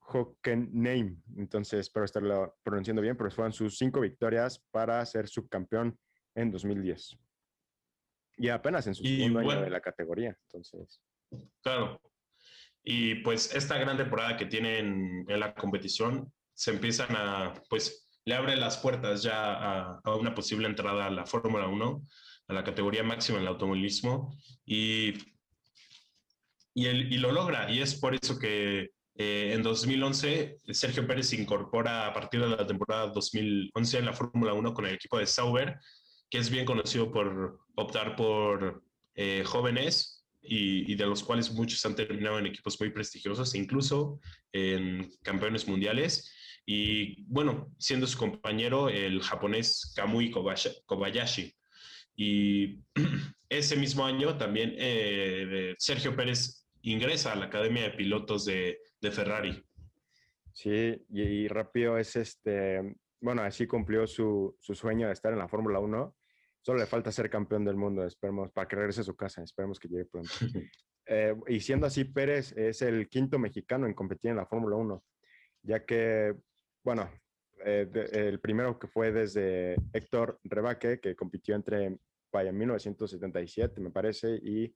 [0.01, 1.19] Hockenheim.
[1.37, 5.97] Entonces, espero estarlo pronunciando bien, pero fueron sus cinco victorias para ser subcampeón
[6.35, 7.17] en 2010.
[8.37, 10.37] Y apenas en su segundo año de la categoría.
[10.43, 11.01] Entonces.
[11.63, 11.99] Claro,
[12.85, 18.35] y pues esta gran temporada que tienen en la competición se empiezan a, pues le
[18.35, 22.01] abre las puertas ya a, una posible entrada a la Fórmula 1,
[22.47, 24.37] a la categoría máxima en el automovilismo.
[24.65, 25.15] Y,
[26.75, 27.71] y, y lo logra.
[27.71, 32.49] Y es por eso que eh, en 2011 Sergio Pérez se incorpora a partir de
[32.49, 35.79] la temporada 2011 en la Fórmula 1 con el equipo de Sauber,
[36.29, 38.83] que es bien conocido por optar por
[39.15, 40.14] eh, jóvenes
[40.47, 44.19] y, de los cuales muchos han terminado en equipos muy prestigiosos e incluso
[44.51, 46.31] en campeones mundiales.
[46.65, 51.53] Y bueno, siendo su compañero el japonés Kamui Kobayashi.
[52.15, 52.79] Y
[53.49, 58.79] ese mismo año también eh, Sergio Pérez ingresa a la Academia de Pilotos de,
[59.11, 59.63] Ferrari.
[60.51, 65.47] Sí, y, rápido es este, bueno, así cumplió su, su sueño de estar en la
[65.47, 66.15] Fórmula 1
[66.65, 69.79] Solo le falta ser campeón del mundo, esperemos, para que regrese a su casa, esperemos
[69.79, 70.29] que llegue pronto.
[71.07, 75.03] Eh, y siendo así, Pérez es el quinto mexicano en competir en la Fórmula 1,
[75.61, 76.33] ya que,
[76.83, 77.07] bueno,
[77.63, 81.99] eh, el primero que fue desde Héctor Rebaque, que compitió entre
[82.31, 84.73] vaya, 1977, me parece, y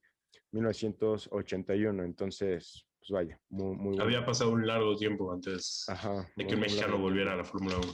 [0.51, 2.03] 1981.
[2.03, 5.87] Entonces, pues vaya, muy, muy Había pasado un largo tiempo antes
[6.35, 7.91] de que un mexicano volviera a la Fórmula 1.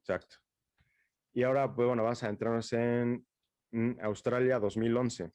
[0.00, 0.36] Exacto.
[1.36, 3.22] Y ahora, pues bueno, vamos a entrarnos en
[4.00, 5.30] Australia 2011,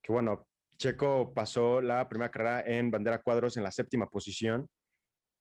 [0.00, 0.46] que bueno,
[0.78, 4.68] Checo pasó la primera carrera en bandera cuadros en la séptima posición.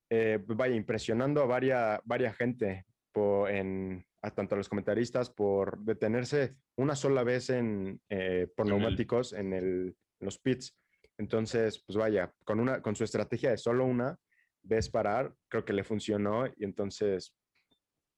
[0.10, 5.30] Eh, pues vaya, impresionando a varias, varias gente, por, en, a tanto a los comentaristas,
[5.30, 10.76] por detenerse una sola vez en, eh, por neumáticos en, el, en, los pits.
[11.20, 14.18] Entonces, pues vaya, con, una, con su estrategia de solo una
[14.64, 17.36] vez parar, creo que le funcionó y entonces,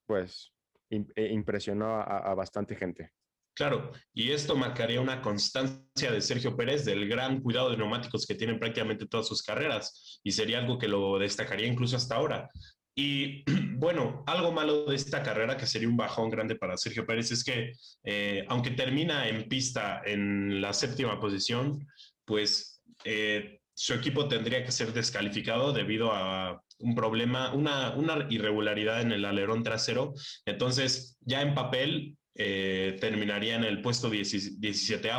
[0.05, 0.54] pues
[0.89, 3.11] impresionó a, bastante gente.
[3.53, 8.35] Claro, y esto marcaría una constancia de Sergio Pérez del gran cuidado de neumáticos que
[8.35, 12.49] tienen prácticamente todas sus carreras y sería algo que lo destacaría incluso hasta ahora.
[12.93, 13.43] Y
[13.77, 17.43] bueno, algo malo de esta carrera, que sería un bajón grande para Sergio Pérez, es
[17.43, 17.71] que
[18.03, 21.85] eh, aunque termina en pista en la séptima posición,
[22.25, 29.01] pues eh, su equipo tendría que ser descalificado debido a un problema, una, una irregularidad
[29.01, 30.13] en el alerón trasero.
[30.45, 35.09] Entonces, ya en papel, eh, terminaría en el puesto 17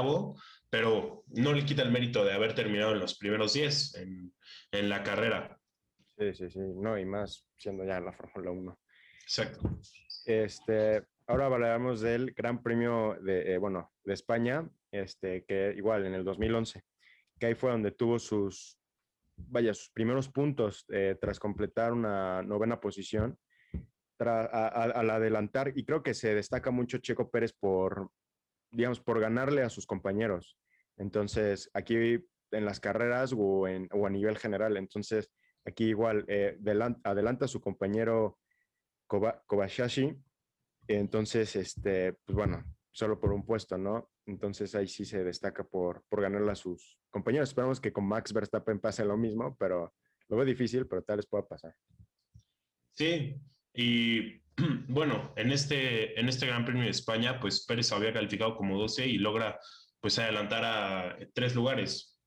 [0.68, 4.34] pero no le quita el mérito de haber terminado en los primeros 10 en,
[4.72, 5.58] en la carrera.
[6.18, 8.78] Sí, sí, sí, no, y más siendo ya la Fórmula 1.
[9.22, 9.78] Exacto.
[10.24, 16.14] Este, ahora hablaremos del Gran Premio de, eh, bueno, de España, este, que igual en
[16.14, 16.82] el 2011,
[17.38, 18.78] que ahí fue donde tuvo sus,
[19.36, 23.38] vaya, sus primeros puntos eh, tras completar una novena posición,
[24.18, 28.10] al adelantar, y creo que se destaca mucho Checo Pérez por,
[28.70, 30.58] digamos, por ganarle a sus compañeros.
[30.96, 31.96] Entonces, aquí
[32.50, 35.30] en las carreras o, en, o a nivel general, entonces
[35.66, 36.56] Aquí igual eh,
[37.02, 38.38] adelanta a su compañero
[39.08, 40.16] Kobayashi.
[40.86, 44.08] Entonces, este, pues bueno, solo por un puesto, ¿no?
[44.26, 47.48] Entonces ahí sí se destaca por, por ganarle a sus compañeros.
[47.48, 49.94] Esperamos que con Max Verstappen pase lo mismo, pero
[50.28, 51.74] lo veo difícil, pero tal vez pueda pasar.
[52.92, 53.36] Sí,
[53.72, 54.40] y
[54.88, 59.06] bueno, en este, en este Gran Premio de España, pues Pérez había calificado como 12
[59.06, 59.58] y logra
[60.00, 62.18] pues adelantar a tres lugares.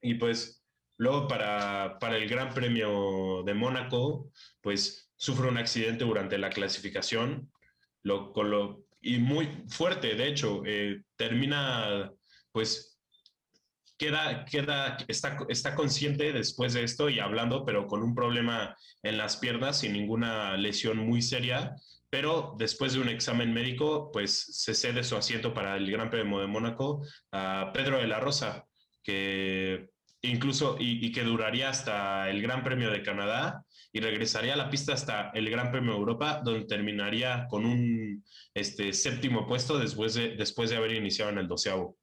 [0.00, 0.62] Y pues
[1.02, 7.50] Luego, para, para el Gran Premio de Mónaco, pues sufre un accidente durante la clasificación,
[8.04, 12.10] lo, con lo, y muy fuerte, de hecho, eh, termina,
[12.52, 12.98] pues,
[13.98, 19.18] queda, queda, está, está consciente después de esto y hablando, pero con un problema en
[19.18, 21.74] las piernas, sin ninguna lesión muy seria,
[22.08, 26.40] pero después de un examen médico, pues se cede su asiento para el Gran Premio
[26.40, 28.66] de Mónaco a Pedro de la Rosa,
[29.02, 29.88] que
[30.20, 34.94] incluso y, que duraría hasta el Gran Premio de Canadá y regresaría a la pista
[34.94, 38.24] hasta el Gran Premio de Europa, donde terminaría con un
[38.54, 41.96] este, séptimo puesto después de, después de haber iniciado en el doceavo.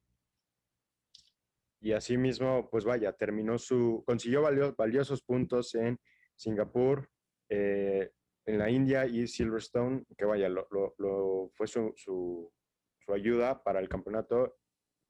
[1.81, 4.41] Y asimismo, pues vaya, terminó su, consiguió
[4.77, 5.99] valiosos puntos en
[6.35, 7.09] Singapur,
[7.49, 8.11] eh,
[8.45, 12.51] en la India y Silverstone, que vaya, lo, lo, fue su, su,
[12.99, 14.57] su ayuda para el campeonato,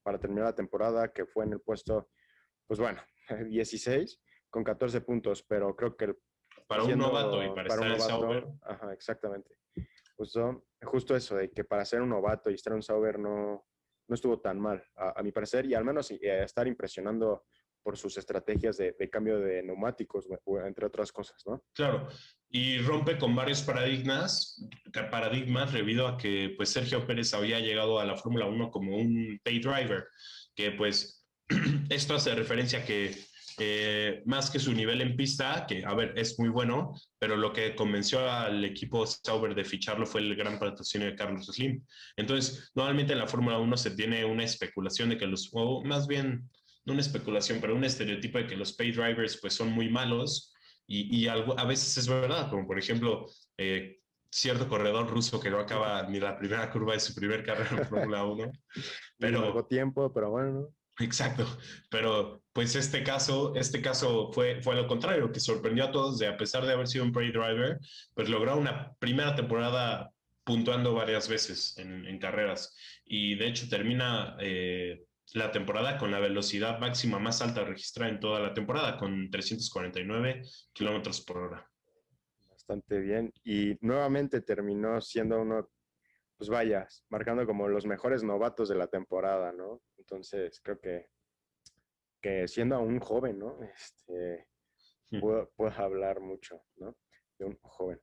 [0.04, 2.10] para terminar la temporada, que fue en el puesto
[2.70, 3.02] pues bueno,
[3.50, 6.16] 16 con 14 puntos, pero creo que...
[6.70, 9.56] Para un novato y para, estar un novato, Ajá, exactamente.
[10.16, 13.66] Justo, justo eso, de que para ser un novato y estar un Sauber no,
[14.08, 17.46] no estuvo tan mal, a, mi parecer, y al menos eh, estar impresionando
[17.82, 20.28] por sus estrategias de, cambio de neumáticos,
[20.64, 21.64] entre otras cosas, ¿no?
[21.74, 22.08] Claro,
[22.50, 24.64] y rompe con varios paradigmas,
[25.10, 29.40] paradigmas debido a que pues Sergio Pérez había llegado a la Fórmula 1 como un
[29.44, 30.08] pay driver,
[30.54, 31.20] que pues
[31.90, 33.16] Esto hace referencia a que
[33.60, 37.54] eh, más que su nivel en pista, que a ver, es muy bueno, pero lo
[37.54, 41.84] que convenció al equipo Sauber de ficharlo fue el gran patrocinio de Carlos Slim.
[42.16, 46.08] Entonces, normalmente en la Fórmula 1 se tiene una especulación de que los, o más
[46.08, 46.50] bien,
[46.86, 50.54] no una especulación, pero un estereotipo de que los pay drivers pues son muy malos
[50.88, 54.00] y, y algo, a veces es verdad, como por ejemplo, eh,
[54.32, 57.88] cierto corredor ruso que no acaba ni la primera curva de su primer carrera en
[57.88, 58.52] Fórmula 1.
[59.20, 60.70] Pero, poco tiempo, pero bueno.
[61.00, 61.46] Exacto,
[61.90, 66.28] pero pues este caso, este caso fue, fue lo contrario, que sorprendió a todos de
[66.28, 67.80] a pesar de haber sido un pre driver,
[68.14, 70.12] pues logró una primera temporada
[70.44, 76.80] puntuando varias veces en, carreras y de hecho termina eh, la temporada con la velocidad
[76.80, 80.42] máxima más alta registrada en toda la temporada, con 349
[80.74, 81.70] kilómetros por hora.
[82.50, 85.70] Bastante bien y nuevamente terminó siendo uno
[86.38, 89.82] pues vaya, marcando como los mejores novatos de la temporada, ¿no?
[90.10, 91.08] Entonces, creo que,
[92.22, 93.60] que siendo aún joven, ¿no?
[93.64, 94.48] Este,
[95.20, 96.96] puedo, hablar mucho, ¿no?
[97.38, 98.02] De un joven.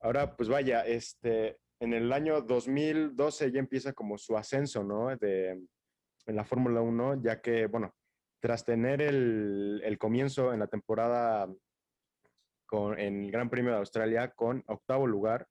[0.00, 5.14] Ahora, pues vaya, este, en el año 2012 ya empieza como su ascenso, ¿no?
[5.16, 7.94] De, en la Fórmula 1, ya que, bueno,
[8.40, 11.52] tras tener el, el comienzo en la temporada
[12.66, 15.46] con, en el Gran Premio de Australia con octavo lugar,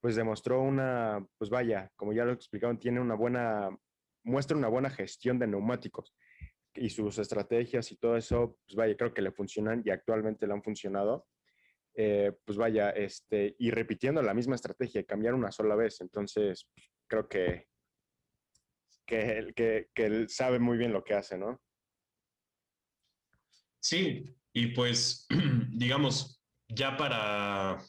[0.00, 3.68] pues demostró una, pues vaya, como ya lo explicaron, tiene una buena,
[4.24, 6.14] muestra una buena gestión de neumáticos
[6.74, 10.52] y sus estrategias y todo eso, pues vaya, creo que le funcionan y actualmente le
[10.52, 11.26] han funcionado.
[11.94, 16.00] Eh, pues vaya, este, y repitiendo la misma estrategia, cambiar una sola vez.
[16.00, 16.68] Entonces,
[17.08, 17.66] creo que,
[19.04, 21.60] que, que, que él sabe muy bien lo que hace, ¿no?
[23.80, 25.26] Sí, y pues,
[25.72, 27.82] digamos, ya para,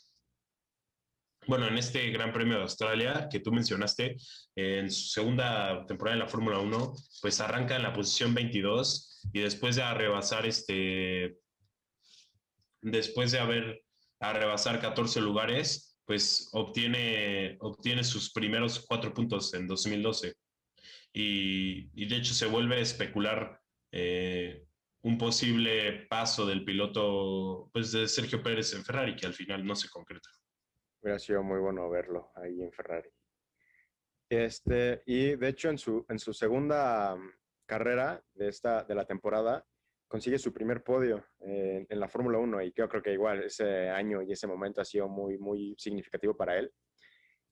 [1.51, 4.15] bueno, en este Gran Premio de Australia que tú mencionaste,
[4.55, 9.41] en su segunda temporada en la Fórmula 1, pues arranca en la posición 22 y
[9.41, 11.35] después de rebasar este,
[12.81, 13.83] después de haber
[14.21, 20.33] a rebasar 14 lugares, pues obtiene, obtiene sus primeros cuatro puntos en 2012.
[21.11, 23.59] Y, y de hecho se vuelve a especular
[23.91, 24.63] eh,
[25.01, 29.75] un posible paso del piloto pues, de Sergio Pérez en Ferrari, que al final no
[29.75, 30.29] se concreta.
[31.01, 33.09] Hubiera sido muy bueno verlo ahí en Ferrari.
[34.29, 37.31] Este, y de hecho, en su, en su segunda mm,
[37.65, 39.65] carrera de, esta, de la temporada,
[40.07, 43.89] consigue su primer podio en, en la Fórmula 1 y yo creo que igual ese
[43.89, 46.71] año y ese momento ha sido muy, muy significativo para él.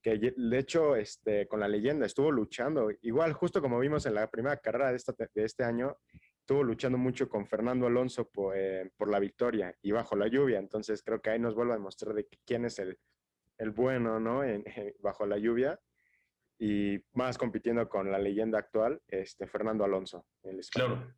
[0.01, 4.29] Que de hecho, este, con la leyenda estuvo luchando, igual justo como vimos en la
[4.29, 5.97] primera carrera de, esta, de este año,
[6.39, 10.59] estuvo luchando mucho con Fernando Alonso por, eh, por, la victoria y bajo la lluvia.
[10.59, 12.97] Entonces creo que ahí nos vuelve a demostrar de quién es el,
[13.59, 14.43] el bueno, ¿no?
[14.43, 14.63] En,
[14.99, 15.79] bajo la lluvia
[16.57, 20.25] y más compitiendo con la leyenda actual, este, Fernando Alonso.
[20.43, 21.13] El claro.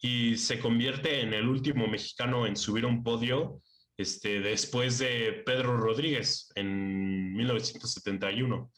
[0.00, 3.62] Y se convierte en el último mexicano en subir un podio
[3.96, 8.70] este, después de Pedro Rodríguez en 1971.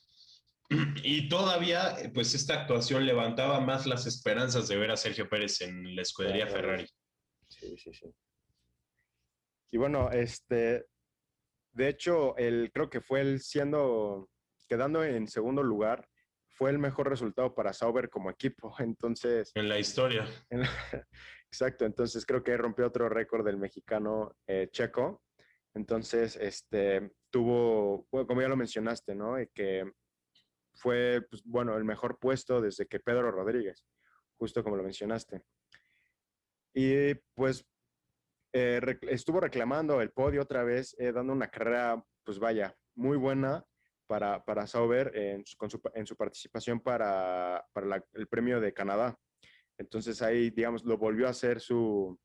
[1.02, 5.94] Y todavía, pues esta actuación levantaba más las esperanzas de ver a Sergio Pérez en
[5.94, 6.86] la escudería Ferrari.
[7.48, 8.07] Sí, sí, sí.
[9.70, 10.86] Y bueno, este,
[11.77, 14.31] de hecho, el, creo que fue él siendo,
[14.66, 16.09] quedando en segundo lugar,
[16.49, 18.74] fue el mejor resultado para Sauber como equipo.
[18.79, 19.53] Entonces.
[19.55, 20.27] En la historia.
[21.53, 21.85] exacto.
[21.85, 25.22] Entonces creo que rompió otro récord del mexicano eh, checo.
[25.74, 29.37] Entonces, este, tuvo, como ya lo mencionaste, ¿no?
[29.53, 29.85] Que
[30.72, 33.85] fue, pues, bueno, el mejor puesto desde que Pedro Rodríguez,
[34.39, 35.43] justo como lo mencionaste.
[36.72, 37.66] Y pues
[38.59, 43.62] eh, estuvo reclamando el podio otra vez, eh, dando una carrera, pues vaya, muy buena
[44.07, 45.57] para, para Sauber en su,
[45.94, 49.14] en su participación para, para el premio de Canadá.
[49.76, 52.18] Entonces ahí, digamos, lo volvió a hacer su,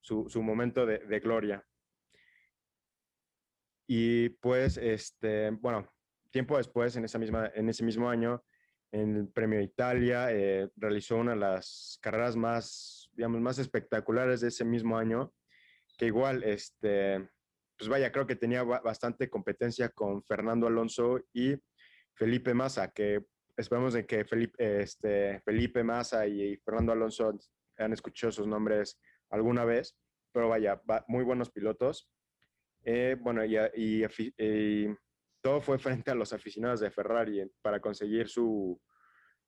[0.00, 1.62] su, su momento de, de, gloria.
[3.86, 5.92] Y pues, este, bueno,
[6.30, 8.42] tiempo después, en, esa misma, en ese mismo año,
[8.92, 14.48] en el Premio Italia, eh, realizó una de las carreras más, digamos, más espectaculares de
[14.48, 15.32] ese mismo año,
[15.98, 17.28] que igual, este,
[17.76, 21.56] pues vaya, creo que tenía bastante competencia con Fernando Alonso y
[22.14, 23.24] Felipe Massa, que
[23.56, 27.38] esperamos de que Felipe, este, Felipe Massa y Fernando Alonso
[27.78, 28.98] han escuchado sus nombres
[29.30, 29.96] alguna vez,
[30.32, 32.10] pero vaya, muy buenos pilotos.
[32.84, 34.04] Eh, bueno, y, y,
[34.38, 34.96] y
[35.40, 38.80] todo fue frente a los aficionados de Ferrari para conseguir su,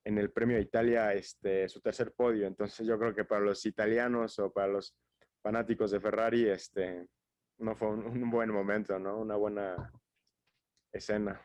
[0.05, 2.45] en el Premio Italia, este, su tercer podio.
[2.45, 4.95] Entonces yo creo que para los italianos o para los
[5.41, 7.07] fanáticos de Ferrari, este,
[7.57, 9.17] no fue un, buen momento, ¿no?
[9.17, 9.91] Una buena
[10.93, 11.41] escena.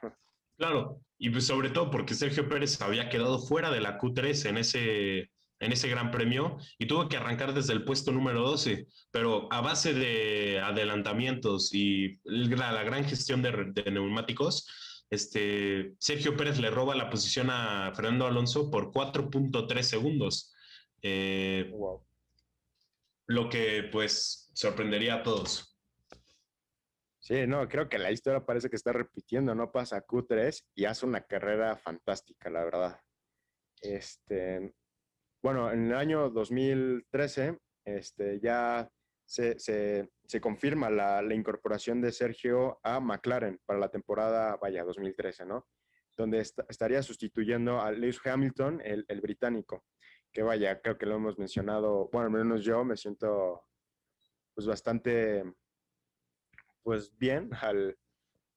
[0.57, 4.59] Claro, y pues sobre todo porque Sergio Pérez había quedado fuera de la Q3 en
[4.59, 9.51] ese, en ese gran premio y tuvo que arrancar desde el puesto número 12, pero
[9.51, 14.69] a base de adelantamientos y la, la gran gestión de, de, neumáticos,
[15.11, 20.55] este, Sergio Pérez le roba la posición a Fernando Alonso por 4.3 segundos.
[21.03, 22.05] Eh, wow.
[23.27, 25.77] Lo que pues sorprendería a todos.
[27.19, 31.07] Sí, no, creo que la historia parece que está repitiendo, no pasa Q3 y hace
[31.07, 33.01] una carrera fantástica, la verdad.
[33.81, 34.75] Este,
[35.43, 38.91] bueno, en el año 2013 este, ya
[39.31, 45.69] se, se, confirma la, incorporación de Sergio a McLaren para la temporada, vaya, 2013, ¿no?
[46.17, 49.85] Donde est estaría sustituyendo a Lewis Hamilton, el, británico,
[50.33, 53.63] que vaya, creo que lo hemos mencionado, bueno, al menos yo me siento
[54.53, 55.45] pues bastante,
[56.83, 57.97] pues bien al,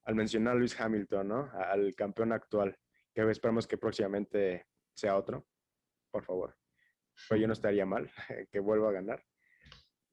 [0.06, 1.52] al mencionar a Lewis Hamilton, ¿no?
[1.54, 2.76] Al campeón actual,
[3.14, 4.66] que esperamos que próximamente
[4.96, 5.46] sea otro,
[6.10, 6.58] por favor
[7.28, 8.12] pues yo no estaría mal
[8.52, 9.24] que vuelva a ganar.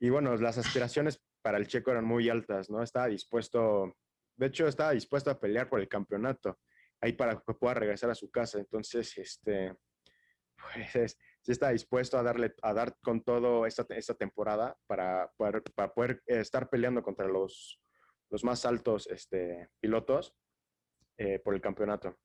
[0.01, 2.83] Y bueno, las aspiraciones para el checo eran muy altas, ¿no?
[2.83, 3.95] Estaba dispuesto,
[4.37, 6.59] de hecho, estaba dispuesto a pelear por el campeonato,
[7.01, 8.59] ahí para que pueda regresar a su casa.
[8.59, 9.77] Entonces, este,
[10.57, 15.61] pues sí está dispuesto a darle, a dar con todo esta, esta temporada para, para,
[15.61, 17.81] para poder estar peleando contra los,
[18.31, 20.35] los más altos este, pilotos
[21.19, 22.19] eh, por el campeonato.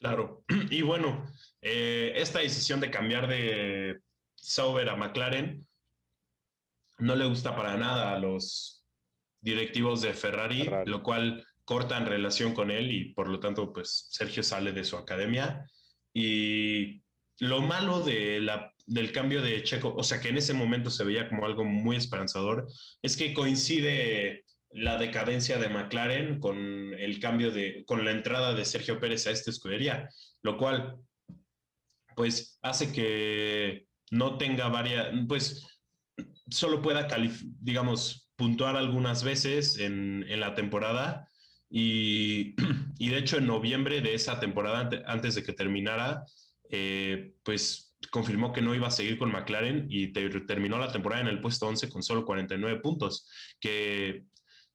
[0.00, 1.26] Claro, y bueno,
[1.60, 4.00] eh, esta decisión de cambiar de
[4.36, 5.67] Sauber a McLaren
[6.98, 8.84] no le gusta para nada a los
[9.40, 13.72] directivos de Ferrari, Ferrari, lo cual corta en relación con él y por lo tanto,
[13.72, 15.66] pues Sergio sale de su academia.
[16.12, 17.02] Y
[17.40, 21.04] lo malo de la, del cambio de Checo, o sea que en ese momento se
[21.04, 22.66] veía como algo muy esperanzador,
[23.02, 28.64] es que coincide la decadencia de McLaren con el cambio de, con la entrada de
[28.64, 30.08] Sergio Pérez a esta escudería,
[30.42, 30.96] lo cual
[32.16, 35.77] pues hace que no tenga varias, pues
[36.50, 37.08] solo pueda,
[37.60, 41.28] digamos, puntuar algunas veces en, en la temporada
[41.70, 42.54] y,
[42.98, 46.24] y, de hecho en noviembre de esa temporada, antes de que terminara,
[46.70, 51.28] eh, pues confirmó que no iba a seguir con McLaren y terminó la temporada en
[51.28, 53.28] el puesto 11 con solo 49 puntos,
[53.58, 54.24] que,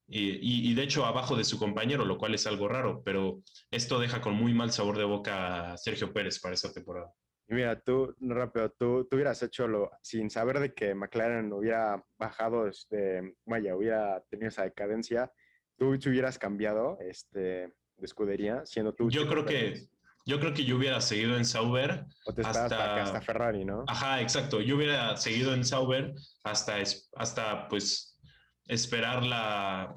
[0.06, 3.98] y, y, de hecho abajo de su compañero, lo cual es algo raro, pero esto
[3.98, 7.10] deja con muy mal sabor de boca a Sergio Pérez para esa temporada.
[7.48, 12.66] Mira, tú, rápido, tú, tú hubieras hecho lo sin saber de que McLaren hubiera bajado,
[12.66, 15.30] este, vaya, hubiera tenido esa decadencia,
[15.76, 19.10] tú te hubieras cambiado este, de escudería, siendo tú.
[19.10, 19.88] Yo creo que.
[20.26, 22.06] Yo creo que yo hubiera seguido en Sauber.
[22.24, 23.84] O te hasta, hasta Ferrari, ¿no?
[23.86, 24.62] Ajá, exacto.
[24.62, 26.14] Yo hubiera seguido en Sauber
[26.44, 26.76] hasta,
[27.16, 28.18] hasta pues,
[28.66, 29.94] esperar la,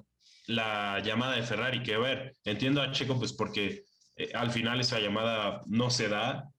[0.48, 1.82] la llamada de Ferrari.
[1.82, 3.86] Que a ver, entiendo a Checo, pues, porque
[4.18, 6.50] eh, al final esa llamada no se da.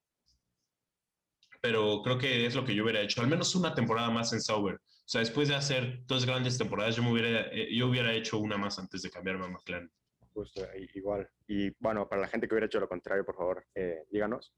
[1.60, 3.20] Pero creo que es lo que yo hubiera hecho.
[3.20, 4.76] Al menos una temporada más en Sauber.
[4.76, 8.38] O sea, después de hacer dos grandes temporadas, yo, me hubiera, eh, yo hubiera hecho
[8.38, 9.90] una más antes de cambiarme a McLaren
[10.38, 11.28] justo, igual.
[11.48, 14.54] Y bueno, para la gente que hubiera hecho lo contrario, por favor, eh, díganos.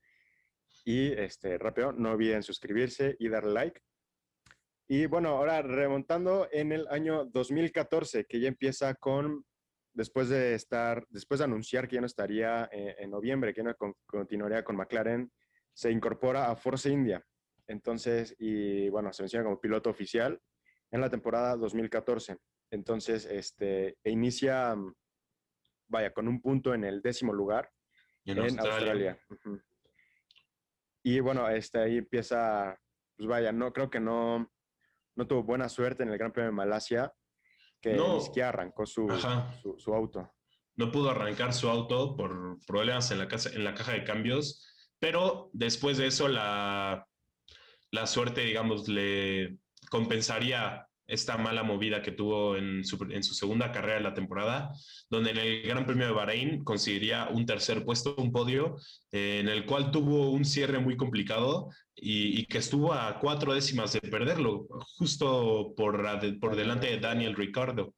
[0.85, 3.81] Y este, rápido, no olviden suscribirse y darle like.
[4.89, 9.45] Y bueno, ahora remontando en el año 2014, que ya empieza con,
[9.95, 13.75] después de estar, después de anunciar que ya no estaría eh, en noviembre, que no
[14.05, 15.33] continuaría con McLaren,
[15.81, 17.24] se incorpora a Force India.
[17.66, 20.39] Entonces, y bueno, se menciona como piloto oficial
[20.91, 22.37] en la temporada 2014.
[22.70, 24.76] Entonces, este, e inicia
[25.89, 27.70] vaya, con un punto en el décimo lugar
[28.26, 29.18] en, Australia.
[31.03, 32.78] Y bueno, este, ahí empieza,
[33.16, 34.53] pues vaya, no creo que no,
[35.16, 37.11] no tuvo buena suerte en el Gran Premio de Malasia,
[37.81, 39.09] que ni siquiera arrancó su,
[39.78, 40.31] su, auto.
[40.76, 44.66] No pudo arrancar su auto por problemas en la, casa, en la caja de cambios,
[45.01, 47.07] pero después de eso la,
[47.91, 49.59] la suerte, digamos, le
[49.91, 54.71] compensaría esta mala movida que tuvo en su, en su, segunda carrera de la temporada,
[55.11, 58.77] donde en el Gran Premio de Bahrein conseguiría un tercer puesto, un podio,
[59.11, 63.53] eh, en el cual tuvo un cierre muy complicado y, y, que estuvo a cuatro
[63.53, 66.01] décimas de perderlo, justo por,
[66.39, 67.95] por delante de Daniel Ricardo,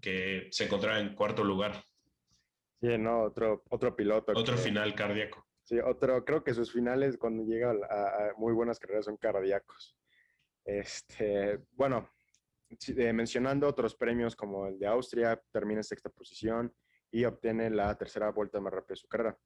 [0.00, 1.82] que se encontraba en cuarto lugar.
[2.80, 4.32] Sí, no, otro, otro piloto.
[4.36, 5.45] Otro final cardíaco.
[5.66, 9.98] Sí, otro, creo que sus finales cuando llega a, a muy buenas carreras son cardíacos.
[10.64, 12.08] Este, bueno,
[12.70, 16.72] eh, mencionando otros premios como el de Austria, termina en sexta posición
[17.10, 19.36] y obtiene la tercera vuelta más rápida de su carrera.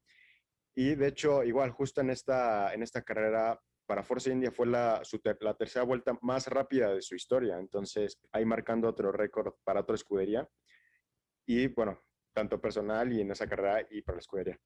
[0.74, 5.00] Y de hecho, igual, justo en esta, en esta carrera, para Force India fue la,
[5.40, 7.58] la tercera vuelta más rápida de su historia.
[7.58, 10.46] Entonces, ahí marcando otro récord para otra escudería.
[11.46, 11.98] Y bueno,
[12.34, 14.60] tanto personal y en esa carrera y para la escudería.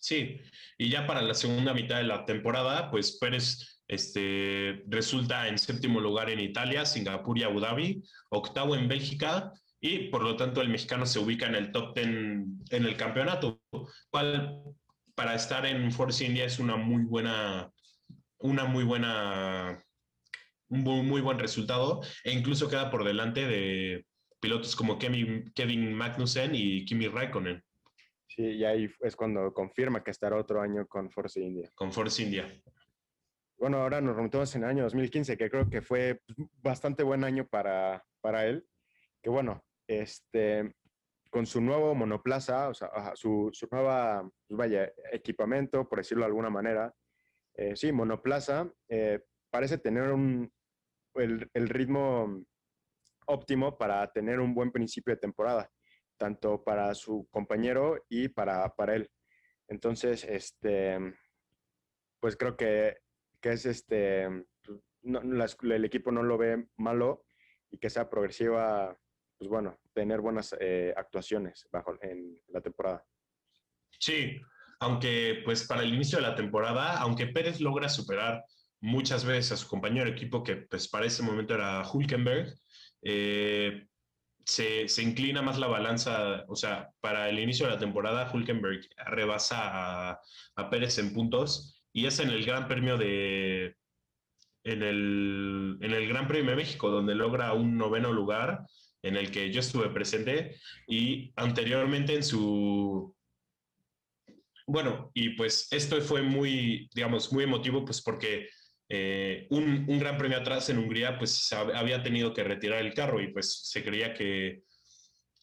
[0.00, 0.40] Sí,
[0.78, 6.00] y ya para la segunda mitad de la temporada, pues Pérez este, resulta en séptimo
[6.00, 10.68] lugar en Italia, Singapur y Abu Dhabi, octavo en Bélgica y por lo tanto el
[10.68, 13.60] mexicano se ubica en el top ten en el campeonato,
[14.10, 14.62] cual
[15.14, 17.70] para estar en Force India es una muy buena,
[18.38, 19.84] una muy buena,
[20.68, 24.06] un muy, buen resultado e incluso queda por delante de
[24.40, 27.62] pilotos como Kevin, Kevin Magnussen y Kimi Raikkonen.
[28.30, 31.68] Sí, y ahí es cuando confirma que estará otro año con Force India.
[31.74, 32.46] Con Force India.
[33.58, 36.22] Bueno, ahora nos remontamos en el año 2015, que creo que fue
[36.62, 38.64] bastante buen año para, para él,
[39.20, 40.76] que bueno, este,
[41.28, 46.28] con su nuevo monoplaza, o sea, su, su nueva, pues vaya, equipamiento, por decirlo de
[46.28, 46.94] alguna manera,
[47.54, 50.52] eh, sí, monoplaza, eh, parece tener un,
[51.14, 52.44] el, el, ritmo
[53.26, 55.68] óptimo para tener un buen principio de temporada,
[56.20, 59.10] tanto para su compañero y para, para él.
[59.66, 60.98] Entonces, este,
[62.20, 62.98] pues creo que
[63.40, 67.24] que es este, el equipo no lo ve malo
[67.70, 68.96] y que sea progresiva,
[69.38, 73.04] pues bueno, tener buenas eh, actuaciones bajo en la temporada.
[73.98, 74.40] Sí,
[74.80, 78.44] aunque pues para el inicio de la temporada, aunque Pérez logra superar
[78.80, 82.54] muchas veces a su compañero de equipo, que pues para ese momento era Hulkenberg,
[83.02, 83.86] eh,
[84.50, 90.10] se, inclina más la balanza, o sea, para el inicio de la temporada, Hulkenberg rebasa
[90.10, 90.20] a,
[90.56, 93.76] a Pérez en puntos y es en el Gran Premio de.
[94.62, 98.66] En el, en el Gran Premio de México, donde logra un noveno lugar,
[99.02, 103.14] en el que yo estuve presente, y anteriormente en su.
[104.66, 108.48] Bueno, y pues esto fue muy, digamos, muy emotivo, pues porque
[108.92, 113.20] eh, un, un, gran premio atrás en Hungría, pues había tenido que retirar el carro
[113.20, 114.64] y pues se creía que,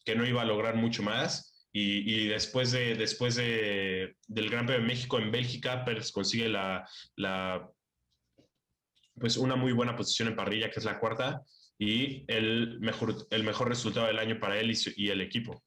[0.04, 1.54] que no iba a lograr mucho más.
[1.72, 6.88] Y, después, de, después de, del Gran Premio de México en Bélgica, Pérez consigue la,
[7.14, 7.70] la,
[9.14, 11.44] pues una muy buena posición en parrilla, que es la cuarta.
[11.78, 15.62] y el mejor, el mejor resultado del año para él y, el equipo.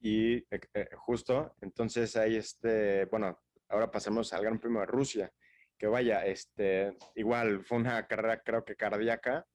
[0.00, 5.32] Y eh, eh, justo, entonces ahí este, bueno, ahora pasemos al Gran Premio de Rusia,
[5.78, 9.46] que vaya, este, igual fue una carrera creo que cardíaca,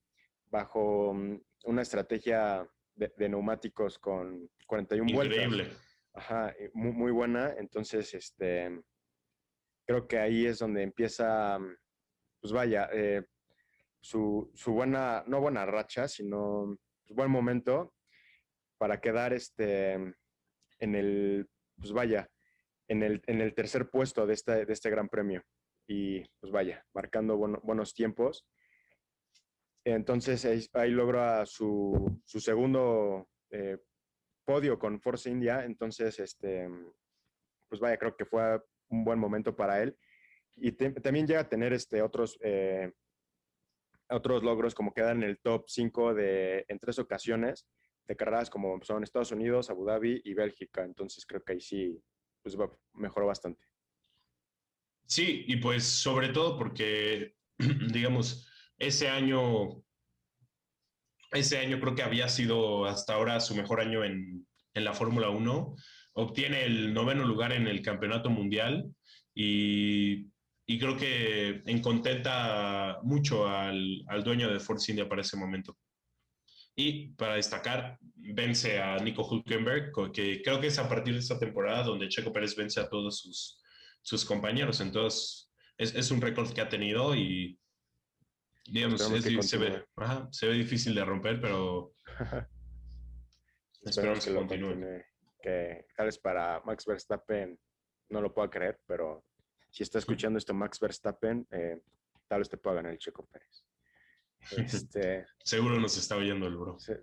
[0.45, 5.47] bajo mm, una estrategia de, neumáticos con 41 Increíble.
[5.47, 5.97] vueltas.
[6.13, 7.53] Ajá, muy, muy, buena.
[7.57, 8.81] Entonces, este,
[9.85, 11.77] creo que ahí es donde empieza, mm,
[12.41, 13.23] pues vaya, eh,
[14.01, 17.93] su, su, buena, no buena racha, sino pues, buen momento
[18.77, 22.29] para quedar este, en el, pues vaya,
[22.87, 25.43] en el, en el tercer puesto de este, de este gran premio.
[25.91, 28.45] Y pues vaya, marcando buenos tiempos.
[29.83, 33.79] Entonces ahí, logra su, su segundo eh,
[34.45, 35.65] podio con Force India.
[35.65, 36.69] Entonces, este,
[37.67, 39.97] pues vaya, creo que fue un buen momento para él.
[40.57, 42.91] Y también llega a tener este, otros, eh,
[44.09, 47.67] otros logros, como quedar en el top 5 de, en tres ocasiones
[48.07, 50.83] de carreras como son Estados Unidos, Abu Dhabi y Bélgica.
[50.83, 51.99] Entonces creo que ahí sí
[52.43, 52.55] pues,
[52.93, 53.68] mejoró bastante.
[55.09, 57.33] Sí, y pues sobre todo porque,
[57.91, 58.47] digamos,
[58.77, 59.83] ese año,
[61.31, 65.29] ese año creo que había sido hasta ahora su mejor año en, en la Fórmula
[65.29, 65.75] 1.
[66.13, 68.85] Obtiene el noveno lugar en el Campeonato Mundial
[69.33, 70.27] y,
[70.67, 75.75] y creo que encontenta mucho al, al, dueño de Force India para ese momento.
[76.75, 81.39] Y para destacar, vence a Nico Hulkenberg, que creo que es a partir de esta
[81.39, 83.59] temporada donde Checo Pérez vence a todos sus,
[84.09, 84.81] sus compañeros.
[84.81, 87.59] Entonces, es, es un récord que ha tenido y,
[88.65, 89.43] digamos, se, ve,
[90.31, 91.93] se, ve, difícil de romper, pero
[93.83, 95.03] esperamos que, continúe.
[95.39, 97.57] Que tal vez para Max Verstappen
[98.09, 99.23] no lo pueda creer, pero
[99.69, 101.79] si está escuchando esto Max Verstappen, eh,
[102.27, 103.63] tal vez te pueda ganar el Checo Pérez.
[104.57, 106.79] Este, Seguro nos está oyendo el bro.
[106.79, 106.93] Sí,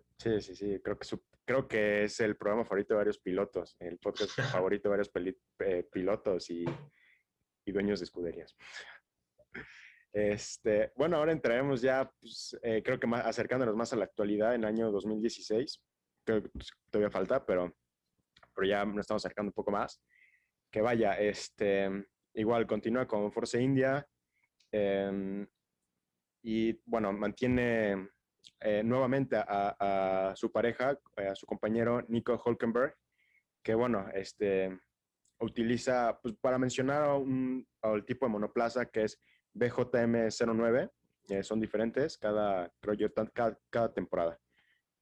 [0.40, 0.80] sí, sí.
[0.82, 1.06] Creo que,
[1.46, 4.30] creo que es el programa favorito de varios pilotos, el podcast
[4.68, 5.10] favorito de varios
[5.60, 6.64] eh, pilotos y,
[7.64, 8.56] y, dueños de escuderías.
[10.12, 14.54] Este, bueno, ahora entraremos ya, pues, eh, creo que más, acercándonos más a la actualidad
[14.54, 15.82] en el año 2016.
[16.24, 17.76] Creo que pues, todavía falta, pero,
[18.54, 20.02] pero ya nos estamos acercando un poco más.
[20.70, 21.88] Que vaya, este,
[22.34, 24.06] igual continúa con Force India.
[24.72, 25.46] Eh,
[26.42, 28.08] y bueno, mantiene
[28.60, 32.94] eh, nuevamente a, su pareja, a su compañero Nico Hulkenberg,
[33.62, 34.78] que bueno, este,
[35.40, 39.20] utiliza, pues para mencionar un, el tipo de monoplaza que es
[39.54, 40.90] BJM09,
[41.28, 44.38] eh, son diferentes cada, creo cada, cada, temporada.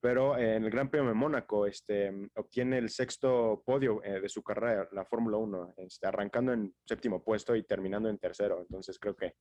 [0.01, 4.43] Pero en el Gran Premio de Mónaco este, obtiene el sexto podio eh, de su
[4.43, 8.61] carrera, la Fórmula 1, este, arrancando en séptimo puesto y terminando en tercero.
[8.61, 9.35] Entonces creo que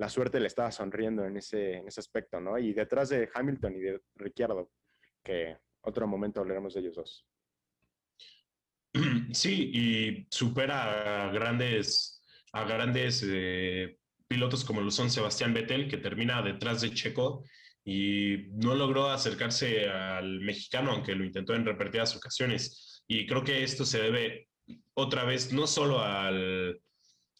[0.00, 2.56] la suerte le estaba sonriendo en ese, en ese aspecto, ¿no?
[2.58, 4.70] Y detrás de Hamilton y de Ricciardo,
[5.22, 7.26] que otro momento hablaremos de ellos dos.
[9.32, 15.98] Sí, y supera a grandes, a grandes eh, pilotos como lo son Sebastián Vettel, que
[15.98, 17.44] termina detrás de Checo
[17.84, 23.04] y no logró acercarse al mexicano, aunque lo intentó en repetidas ocasiones.
[23.06, 24.48] Y creo que esto se debe
[24.94, 26.80] otra vez no solo al,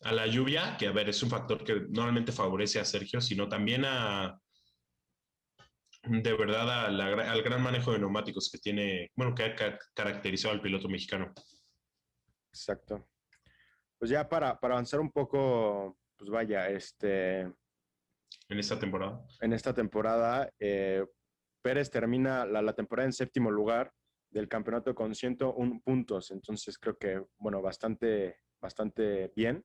[0.03, 3.49] a la lluvia, que a ver, es un factor que normalmente favorece a Sergio, sino
[3.49, 4.41] también a,
[6.03, 10.89] de verdad, al gran manejo de neumáticos que tiene, bueno, que ha caracterizado al piloto
[10.89, 11.33] mexicano.
[12.53, 13.09] Exacto.
[13.99, 17.41] Pues ya para, para avanzar un poco, pues vaya, este...
[18.49, 19.23] En esta temporada.
[19.41, 21.05] En esta temporada, eh,
[21.63, 23.93] Pérez termina la, la temporada en séptimo lugar
[24.31, 29.65] del campeonato con 101 puntos, entonces creo que, bueno, bastante, bastante bien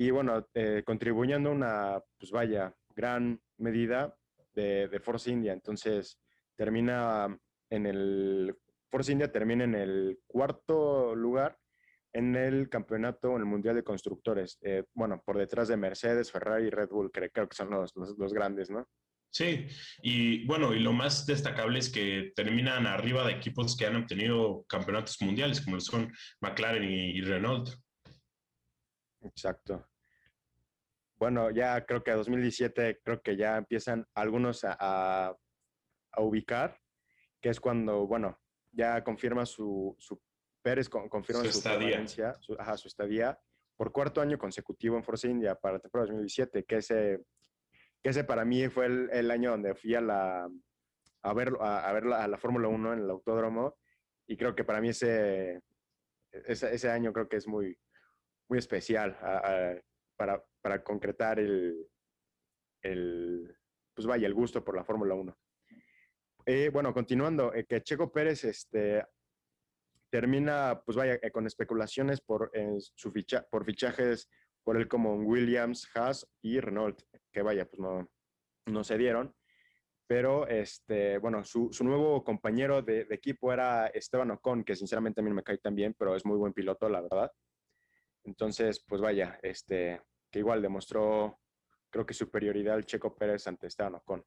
[0.00, 4.16] y bueno, eh, contribuyendo una, pues vaya, gran medida
[4.54, 5.52] de, de, Force India.
[5.52, 6.18] Entonces,
[6.56, 7.38] termina
[7.68, 8.56] en el,
[8.90, 11.58] Force India termina en el cuarto lugar
[12.14, 14.58] en el campeonato, en el Mundial de Constructores.
[14.62, 17.92] Eh, bueno, por detrás de Mercedes, Ferrari y Red Bull, creo, creo que son los,
[17.94, 18.88] los, grandes, ¿no?
[19.30, 19.66] Sí,
[20.02, 24.64] y bueno, y lo más destacable es que terminan arriba de equipos que han obtenido
[24.66, 27.68] campeonatos mundiales, como son McLaren y, y Renault.
[29.22, 29.89] Exacto
[31.20, 35.36] bueno, ya creo que a 2017 creo que ya empiezan algunos a, a,
[36.22, 36.80] ubicar,
[37.42, 38.40] que es cuando, bueno,
[38.72, 40.18] ya confirma su, su
[40.62, 42.04] Pérez confirma su, estadía.
[42.40, 43.38] Su, ajá, su estadía
[43.76, 47.20] por cuarto año consecutivo en Force India para la temporada 2017, que ese,
[48.02, 50.48] que ese para mí fue el, el año donde fui a la
[51.22, 53.76] a ver, a, ver la, a la Fórmula 1 en el autódromo
[54.26, 55.60] y creo que para mí ese,
[56.32, 57.78] ese, ese año creo que es muy,
[58.48, 59.18] muy especial
[60.16, 61.86] para, para concretar el,
[62.82, 63.56] el,
[63.94, 65.38] pues vaya, el gusto por la Fórmula 1.
[66.46, 69.04] Eh, bueno, continuando, eh, que Checo Pérez este,
[70.10, 72.50] termina, pues vaya, con especulaciones por,
[72.94, 74.28] su ficha, por fichajes
[74.64, 77.02] por él como Williams, Haas y Renault,
[77.32, 78.10] que vaya, pues no,
[78.66, 79.34] no se dieron.
[80.06, 85.20] Pero, este, bueno, su, su nuevo compañero de, de, equipo era Esteban Ocon, que sinceramente
[85.20, 87.30] a mí no me cae tan bien, pero es muy buen piloto, la verdad.
[88.24, 91.40] Entonces, pues vaya, este, que igual demostró,
[91.90, 94.24] creo que superioridad al Checo Pérez ante Esteban Ocon.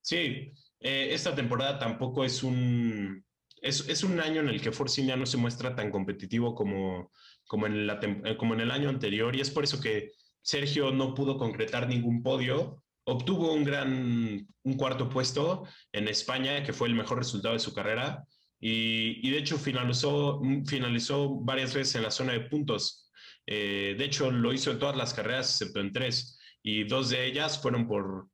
[0.00, 3.24] Sí, eh, esta temporada tampoco es un,
[3.60, 7.10] es, es, un año en el que Force India no se muestra tan competitivo como,
[7.46, 10.90] como, en la, eh, como en el año anterior y es por eso que Sergio
[10.92, 12.82] no pudo concretar ningún podio.
[13.04, 17.74] Obtuvo un gran, un cuarto puesto en España, que fue el mejor resultado de su
[17.74, 18.24] carrera,
[18.60, 23.10] y, y de hecho finalizó, finalizó varias veces en la zona de puntos.
[23.46, 27.26] Eh, de hecho, lo hizo en todas las carreras, excepto en tres, y dos de
[27.26, 28.28] ellas fueron por,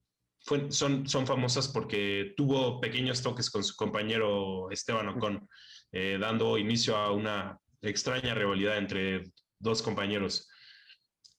[0.71, 5.49] son, son famosas porque tuvo pequeños toques con su compañero Esteban Ocon,
[5.93, 10.49] eh, dando inicio a una extraña rivalidad entre dos compañeros.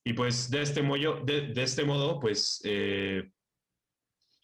[0.03, 3.24] Y pues de este, modo, de, este modo, pues eh,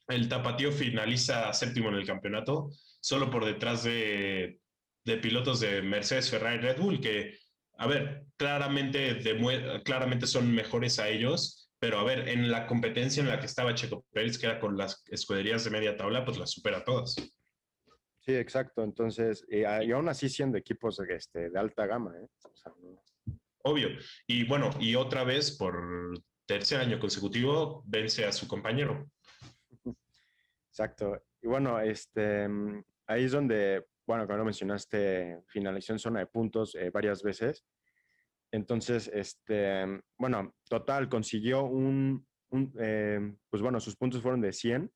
[0.07, 2.69] el tapatío finaliza séptimo en el campeonato,
[3.01, 4.59] solo por detrás de,
[5.03, 7.37] de pilotos de Mercedes, Ferrari y Red Bull, que,
[7.77, 9.19] a ver, claramente,
[9.83, 13.75] claramente son mejores a ellos, pero a ver, en la competencia en la que estaba
[13.75, 17.15] Checo Pérez, que era con las escuderías de media tabla, pues las supera todas.
[18.19, 18.83] Sí, exacto.
[18.83, 22.13] Entonces, y, aún así siendo equipos este, de alta gama.
[22.17, 22.27] ¿eh?
[23.63, 23.89] Obvio.
[24.25, 26.13] Y bueno, y otra vez por
[26.45, 29.09] tercer año consecutivo vence a su compañero.
[30.69, 31.21] Exacto.
[31.41, 32.47] Y bueno, este,
[33.05, 37.65] ahí es donde, bueno, como mencionaste, finalizó en zona de puntos eh, varias veces.
[38.51, 39.85] Entonces, este,
[40.17, 42.25] bueno, total, consiguió un,
[42.79, 44.89] eh, pues bueno, sus puntos fueron de 100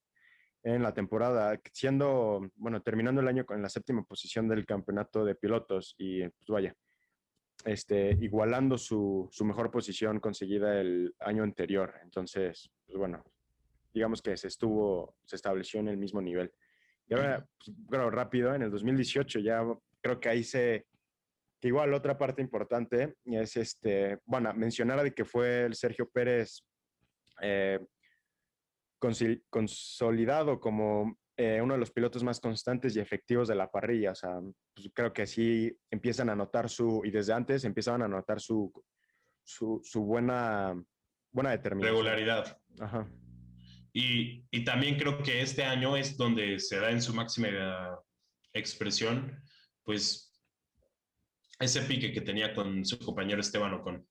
[0.64, 5.36] en la temporada, siendo, bueno, terminando el año con la séptima posición del campeonato de
[5.36, 6.76] pilotos y pues vaya,
[7.66, 11.96] este, igualando su, su mejor posición conseguida el año anterior.
[12.04, 13.24] Entonces, pues bueno,
[13.94, 16.54] digamos que se estuvo, se estableció en el mismo nivel.
[17.12, 19.62] Y ahora, pues, claro, rápido, en el 2018 ya
[20.02, 20.86] creo que ahí se
[21.60, 26.64] que igual otra parte importante es, este, bueno, mencionar de que fue el Sergio Pérez
[27.42, 27.80] eh,
[29.50, 34.14] consolidado como eh, uno de los pilotos más constantes y efectivos de la parrilla.
[34.14, 34.40] O sea,
[34.74, 38.72] pues creo que así empiezan a notar su, y desde antes empezaban a notar su,
[39.44, 40.74] su, su buena,
[41.32, 41.94] buena determinación.
[41.94, 42.58] Regularidad.
[42.80, 43.08] Ajá.
[43.94, 48.00] Y, y, también creo que este año es donde se da en su máxima
[48.54, 49.38] expresión,
[49.84, 50.32] pues
[51.60, 54.08] ese pique que tenía con su compañero Esteban Ocon.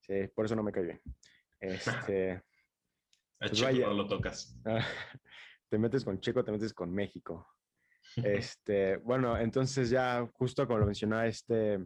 [0.00, 1.00] Sí, por eso no me cae bien.
[1.60, 2.42] Este,
[3.38, 4.58] pues Checo no lo tocas.
[5.68, 7.46] te metes con Checo, te metes con México.
[8.16, 11.78] Este, bueno, entonces ya justo como lo mencionaba, este,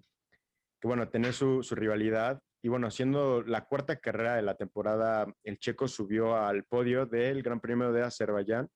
[0.81, 5.27] que bueno, tener su, su, rivalidad y bueno, siendo la cuarta carrera de la temporada,
[5.43, 8.71] el Checo subió al podio del Gran Premio de Azerbaiyán,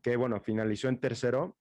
[0.00, 1.58] que bueno, finalizó en tercero.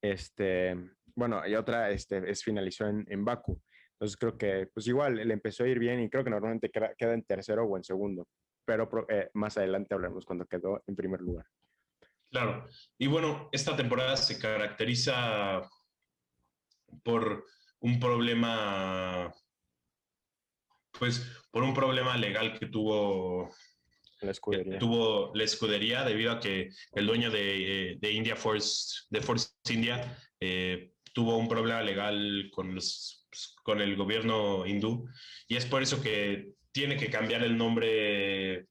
[0.00, 0.76] Este,
[1.16, 3.60] bueno, y otra este, es finalizó en, en Baku.
[3.94, 7.14] Entonces creo que pues igual le empezó a ir bien y creo que normalmente queda,
[7.14, 8.28] en tercero o en segundo,
[8.64, 11.46] pero eh, más adelante hablaremos cuando quedó en primer lugar.
[12.30, 15.68] Claro, y bueno, esta temporada se caracteriza
[17.02, 17.44] por
[17.80, 19.34] un problema,
[21.00, 23.52] pues por un problema legal que tuvo
[24.20, 24.78] la escudería.
[24.78, 30.16] tuvo la escudería debido a que el dueño de, de India Force, de Force India,
[30.38, 35.08] eh, tuvo un problema legal con, los, pues, con el gobierno hindú
[35.48, 38.66] y es por eso que tiene que cambiar el nombre.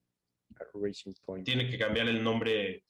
[0.73, 1.45] Racing Point.
[1.45, 2.84] Tiene que cambiar el nombre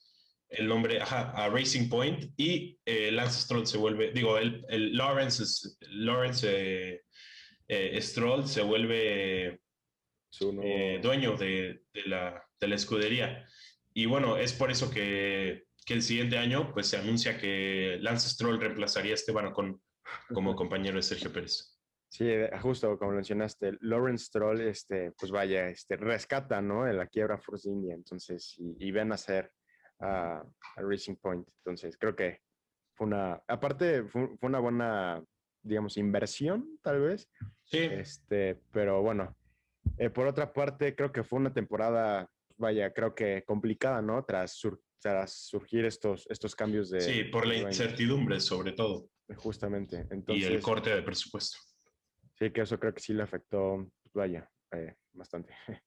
[0.49, 5.43] el nombre a Racing Point y eh, Lance Stroll se vuelve, digo, el, el Lawrence,
[5.91, 7.01] Lawrence eh,
[7.69, 9.61] eh, Stroll se vuelve
[11.01, 13.47] dueño de, de, la, de, la, escudería.
[13.93, 18.29] Y bueno, es por eso que que el siguiente año pues se anuncia que Lance
[18.29, 19.81] Stroll reemplazaría a Esteban Ocon
[20.31, 21.79] como compañero de Sergio Pérez.
[22.11, 22.29] Sí,
[22.61, 26.87] justo como mencionaste, Lawrence Stroll, este, pues vaya, este, rescata, ¿no?
[26.87, 29.51] En la quiebra Force India, entonces, y, ven a hacer
[29.99, 30.43] a
[30.75, 31.47] Racing Point.
[31.57, 32.39] Entonces, creo que
[32.95, 35.23] fue una, aparte, fue, una buena,
[35.61, 37.29] digamos, inversión, tal vez.
[37.65, 37.79] Sí.
[37.79, 39.35] Este, pero bueno,
[39.97, 44.23] eh, por otra parte, creo que fue una temporada, vaya, creo que complicada, ¿no?
[44.25, 47.01] Tras sur tras surgir estos, estos cambios de...
[47.01, 49.09] Sí, por la incertidumbre sobre todo.
[49.37, 50.07] Justamente.
[50.27, 51.57] y el corte de presupuesto.
[52.37, 55.53] Sí, que eso creo que sí le afectó, vaya, eh, bastante.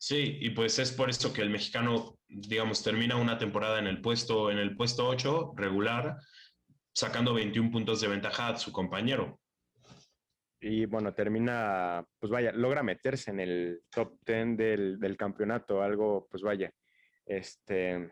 [0.00, 4.00] Sí, y pues es por eso que el mexicano, digamos, termina una temporada en el
[4.00, 6.16] puesto, en el puesto 8, regular,
[6.98, 9.40] sacando 21 puntos de ventaja a su compañero.
[10.60, 16.26] Y bueno, termina, pues vaya, logra meterse en el top 10 del, del campeonato, algo,
[16.28, 16.72] pues vaya,
[17.24, 18.10] este,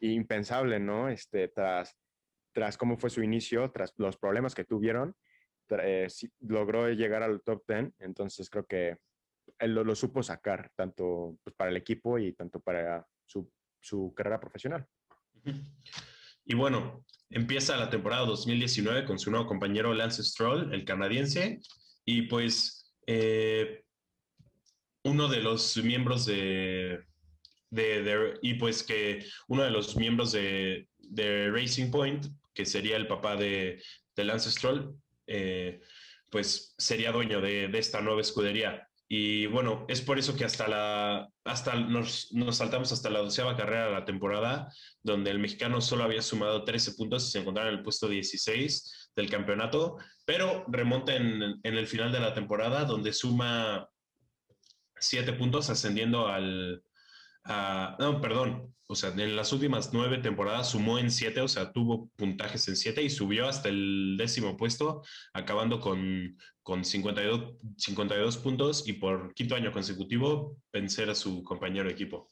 [0.00, 1.08] impensable, ¿no?
[1.08, 1.96] Este, tras,
[2.52, 5.14] tras cómo fue su inicio, tras los problemas que tuvieron,
[5.70, 6.08] eh,
[6.40, 8.96] logró llegar al top 10, entonces creo que
[9.60, 13.48] él lo, supo sacar, tanto pues, para el equipo y tanto para su,
[13.80, 14.84] su, carrera profesional.
[16.44, 21.60] Y bueno, empieza la temporada 2019 con su nuevo compañero Lance Stroll, el canadiense,
[22.04, 23.82] y pues eh,
[25.04, 27.04] uno de los miembros de,
[28.42, 30.86] y pues que uno de los miembros de,
[31.52, 33.82] Racing Point, que sería el papá de,
[34.16, 34.94] Lance Stroll,
[35.26, 35.80] eh,
[36.30, 38.88] pues sería dueño de, esta nueva escudería.
[39.14, 43.58] Y bueno, es por eso que hasta la, hasta nos, nos, saltamos hasta la doceava
[43.58, 47.68] carrera de la temporada, donde el mexicano solo había sumado 13 puntos y se encontraba
[47.68, 52.86] en el puesto 16 del campeonato, pero remonta en, en el final de la temporada,
[52.86, 53.86] donde suma
[54.98, 56.82] 7 puntos, ascendiendo al,
[57.44, 62.10] no, perdón, o sea, en las últimas nueve temporadas sumó en siete, o sea, tuvo
[62.16, 68.86] puntajes en siete y subió hasta el décimo puesto, acabando con, con 52, 52 puntos
[68.86, 72.30] y por quinto año consecutivo vencer a su compañero equipo.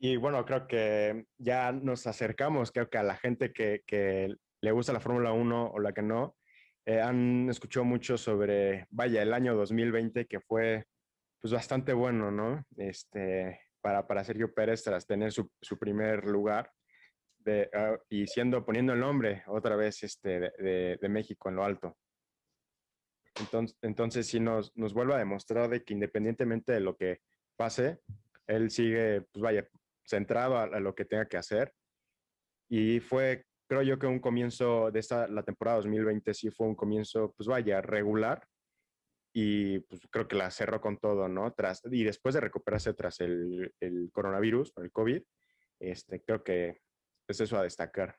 [0.00, 4.70] Y bueno, creo que ya nos acercamos, creo que a la gente que, que le
[4.70, 6.36] gusta la Fórmula 1 o la que no,
[6.86, 10.86] eh, han escuchado mucho sobre, vaya, el año 2020 que fue
[11.40, 12.64] pues bastante bueno, ¿no?
[12.76, 16.70] Este, para, para Sergio Pérez tras tener su, su primer lugar
[17.38, 21.64] de, uh, y siendo, poniendo el nombre otra vez este, de, de, México en lo
[21.64, 21.96] alto.
[23.38, 27.20] Entonces, entonces sí nos, nos vuelve a demostrar de que independientemente de lo que
[27.56, 28.00] pase,
[28.46, 29.68] él sigue, pues vaya,
[30.04, 31.72] centrado a, a lo que tenga que hacer.
[32.68, 36.74] Y fue, creo yo que un comienzo de esta, la temporada 2020 sí fue un
[36.74, 38.47] comienzo, pues vaya, regular,
[39.32, 41.52] y pues creo que la cerró con todo, ¿no?
[41.52, 45.22] Tras, y después de recuperarse tras el, el coronavirus, el COVID,
[45.80, 46.80] este, creo que
[47.28, 48.16] es eso a destacar.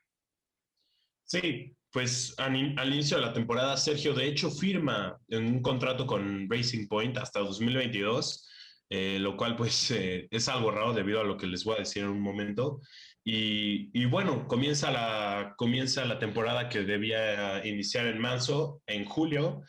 [1.24, 6.50] Sí, pues al, al, inicio de la temporada, Sergio de hecho firma un contrato con
[6.50, 8.50] Racing Point hasta 2022,
[8.90, 11.80] eh, lo cual pues eh, es algo raro debido a lo que les voy a
[11.80, 12.82] decir en un momento.
[13.24, 19.62] Y, y, bueno, comienza la, comienza la temporada que debía iniciar en marzo, en julio,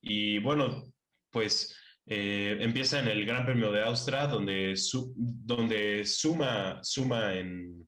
[0.00, 0.92] y bueno,
[1.30, 1.76] pues
[2.06, 4.74] eh, empieza en el Gran Premio de Austria, donde,
[5.14, 7.86] donde suma, suma en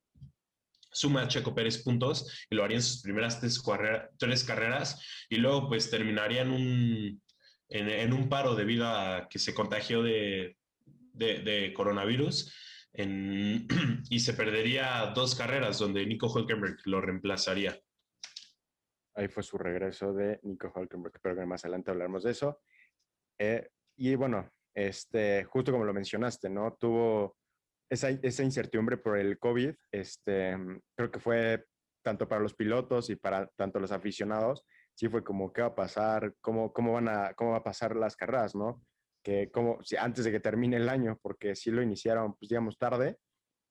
[0.92, 5.00] suma a Checo Pérez puntos y lo haría en sus primeras tres, carrera, tres carreras
[5.28, 7.22] y luego pues terminaría en un,
[7.68, 10.56] en, un paro debido a que se contagió de,
[11.14, 12.52] de, coronavirus
[14.10, 17.78] y se perdería dos carreras donde Nico Hülkenberg lo reemplazaría.
[19.14, 22.60] Ahí fue su regreso de Nico Hülkenberg, espero que más adelante hablaremos de eso.
[23.38, 26.74] Eh, y bueno, este, justo como lo mencionaste, ¿no?
[26.74, 27.36] Tuvo
[27.90, 30.56] esa, esa, incertidumbre por el COVID, este,
[30.96, 31.64] creo que fue
[32.02, 35.74] tanto para los pilotos y para tanto los aficionados, sí fue como, ¿qué va a
[35.74, 36.34] pasar?
[36.40, 38.82] ¿Cómo, cómo, van a, cómo va a pasar las carreras, no?
[39.22, 43.18] Que como, antes de que termine el año, porque sí lo iniciaron, pues digamos, tarde,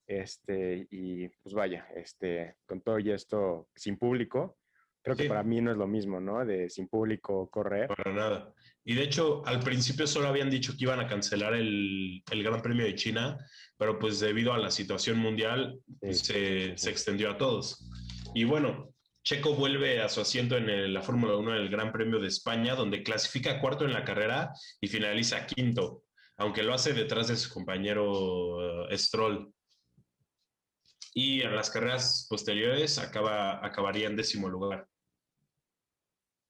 [0.06, 4.58] este, y pues vaya, este, con todo y esto sin público,
[5.02, 6.44] Creo que para mí no es lo mismo, ¿no?
[6.44, 7.88] De sin público correr.
[7.88, 8.54] Para nada.
[8.84, 12.60] Y de hecho, al principio solo habían dicho que iban a cancelar el, el Gran
[12.60, 13.38] Premio de China,
[13.78, 17.88] pero pues debido a la situación mundial pues, se, se, extendió a todos.
[18.34, 18.92] Y bueno,
[19.22, 22.74] Checo vuelve a su asiento en el, la Fórmula 1 del Gran Premio de España,
[22.74, 26.04] donde clasifica cuarto en la carrera y finaliza quinto,
[26.36, 29.52] aunque lo hace detrás de su compañero uh, Stroll
[31.12, 34.86] y en las carreras posteriores acaba, acabaría en décimo lugar.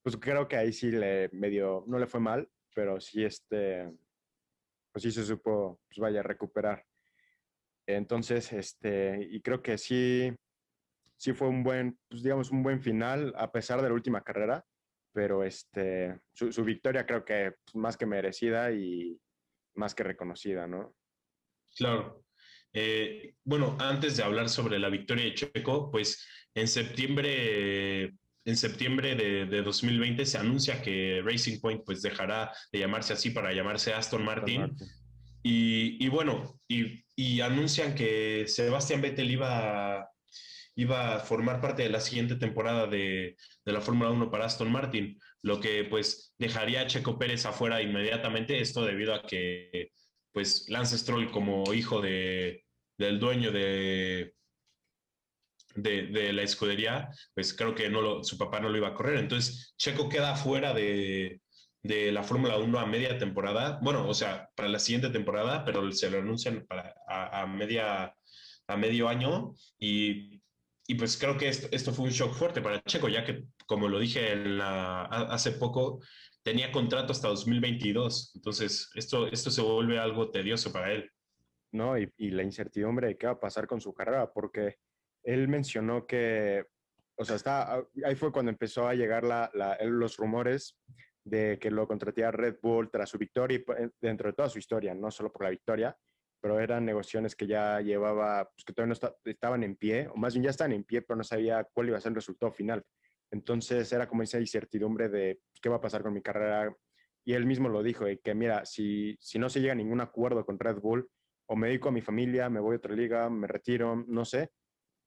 [0.03, 3.91] Pues creo que ahí sí le medio, no le fue mal, pero sí este,
[4.93, 6.85] pues sí se supo, pues vaya a recuperar.
[7.87, 10.33] Entonces, este, y creo que sí,
[11.17, 14.65] sí fue un buen, pues digamos, un buen final a pesar de la última carrera,
[15.13, 19.21] pero este, su, su victoria creo que pues, más que merecida y
[19.75, 20.95] más que reconocida, ¿no?
[21.77, 22.25] Claro.
[22.73, 28.15] Eh, bueno, antes de hablar sobre la victoria de Checo, pues en septiembre,
[28.51, 33.31] en septiembre de, de, 2020 se anuncia que Racing Point pues dejará de llamarse así
[33.31, 34.63] para llamarse Aston Martin.
[34.63, 35.01] Aston Martin.
[35.43, 40.07] Y, y, bueno, y, y, anuncian que Sebastián Vettel iba,
[40.75, 44.71] iba a formar parte de la siguiente temporada de, de la Fórmula 1 para Aston
[44.71, 49.93] Martin, lo que pues dejaría a Checo Pérez afuera inmediatamente, esto debido a que
[50.33, 52.65] pues Lance Stroll como hijo de,
[52.99, 54.35] del dueño de,
[55.83, 59.19] de, la escudería, pues creo que no su papá no lo iba a correr.
[59.19, 61.41] Entonces, Checo queda fuera de,
[61.83, 63.79] de la Fórmula 1 a media temporada.
[63.83, 68.15] Bueno, o sea, para la siguiente temporada, pero se lo anuncian para, a, media,
[68.67, 69.55] a medio año.
[69.79, 70.41] Y,
[70.87, 73.89] y pues creo que esto, esto, fue un shock fuerte para Checo, ya que, como
[73.89, 76.01] lo dije hace poco,
[76.43, 78.33] tenía contrato hasta 2022.
[78.35, 81.11] Entonces, esto, esto se vuelve algo tedioso para él.
[81.73, 84.79] No, y, y la incertidumbre de qué va a pasar con su carrera, porque
[85.23, 86.65] él mencionó que,
[87.17, 89.25] o sea, está, ahí fue cuando empezó a llegar
[89.83, 90.79] los rumores
[91.25, 94.59] de que lo contratía Red Bull tras su victoria y eh, dentro de toda su
[94.59, 95.97] historia, no solo por la victoria,
[96.41, 100.33] pero eran negociaciones que ya llevaba, pues que todavía no estaban en pie, o más
[100.33, 102.83] bien ya estaban en pie, pero no sabía cuál iba a ser el resultado final.
[103.31, 106.75] Entonces era como esa incertidumbre de pues, qué va a pasar con mi carrera.
[107.25, 110.45] Y él mismo lo dijo, que mira, si, si no se llega a ningún acuerdo
[110.47, 111.09] con Red Bull,
[111.47, 114.51] o me dedico a mi familia, me voy a otra liga, me retiro, no sé,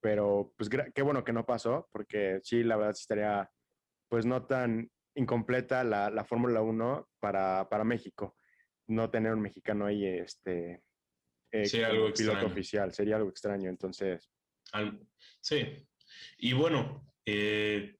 [0.03, 3.49] pero pues qué bueno que no pasó, porque sí, la verdad sí estaría
[4.09, 8.35] pues no tan incompleta la, la Fórmula 1 para, para México.
[8.87, 10.83] No tener un mexicano ahí este,
[11.53, 12.45] eh, sí, algo piloto extraño.
[12.47, 13.69] oficial, sería algo extraño.
[13.69, 14.29] Entonces.
[14.73, 14.99] Al,
[15.39, 15.87] sí.
[16.37, 17.95] Y bueno, eh,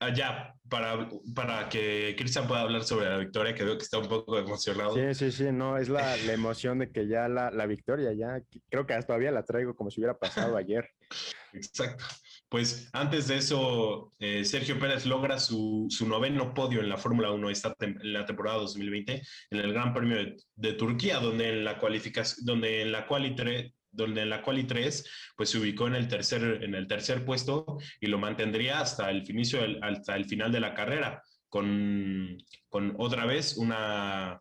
[0.00, 4.08] allá, para, para que Cristian pueda hablar sobre la victoria, que veo que está un
[4.08, 4.94] poco emocionado.
[4.94, 8.40] Sí, sí, sí, no, es la, la emoción de que ya la, la, victoria, ya
[8.70, 10.88] creo que todavía la traigo como si hubiera pasado ayer.
[11.52, 12.04] Exacto.
[12.48, 17.30] Pues antes de eso, eh, Sergio Pérez logra su, su, noveno podio en la Fórmula
[17.30, 21.64] 1 esta en la temporada 2020 en el Gran Premio de, de Turquía, donde en
[21.64, 23.34] la cualificación, donde en la quali
[23.90, 27.78] donde en la quali 3 pues se ubicó en el tercer en el tercer puesto
[28.00, 32.36] y lo mantendría hasta el inicio del, hasta el final de la carrera con,
[32.68, 34.40] con otra vez una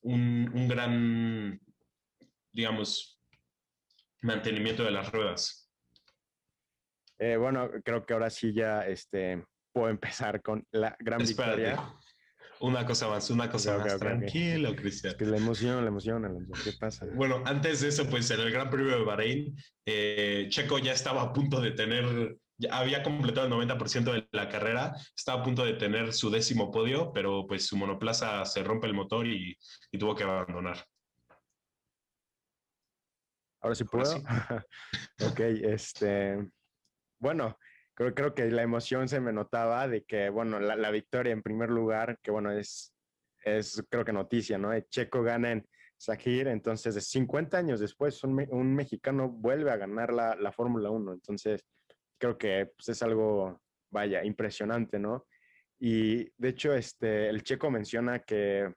[0.00, 1.60] un, un gran
[2.52, 3.20] digamos
[4.22, 5.70] mantenimiento de las ruedas.
[7.18, 11.62] Eh, bueno, creo que ahora sí ya este, puedo empezar con la gran Espérate.
[11.62, 11.94] victoria.
[12.60, 13.86] Una cosa más, una cosa más.
[13.86, 14.00] ok, ok.
[14.00, 15.12] Tranquilo, Cristian.
[15.12, 17.06] Es que la emoción, la emoción, ¿qué pasa?
[17.14, 19.56] Bueno, antes de eso, pues en el Gran Premio de Bahrein,
[19.86, 24.48] eh, Checo ya estaba a punto de tener, ya había completado el 90% de la
[24.48, 28.86] carrera, estaba a punto de tener su décimo podio, pero pues su monoplaza se rompe
[28.88, 29.56] el motor y,
[29.92, 30.84] y tuvo que abandonar.
[33.60, 34.16] Ahora sí Ahora puedo.
[34.16, 34.22] sí.
[35.24, 36.50] ok, este,
[37.20, 37.56] bueno,
[37.98, 41.42] creo, creo que la emoción se me notaba de que, bueno, la, la victoria en
[41.42, 42.94] primer lugar, que bueno, es,
[43.44, 44.70] es creo que noticia, ¿no?
[44.82, 50.12] Checo gana en Sajir, entonces de 50 años después un, un mexicano vuelve a ganar
[50.12, 51.66] la, la Fórmula 1, entonces
[52.18, 55.26] creo que pues, es algo, vaya, impresionante, ¿no?
[55.80, 58.72] Y de hecho, este, el checo menciona que,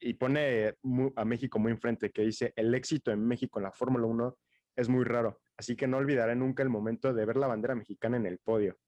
[0.00, 0.74] y pone
[1.16, 4.36] a México muy enfrente, que dice, el éxito en México en la Fórmula 1
[4.76, 8.16] es muy raro, así que no olvidaré nunca el momento de ver la bandera mexicana
[8.16, 8.78] en el podio,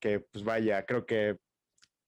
[0.00, 1.38] que pues vaya, creo que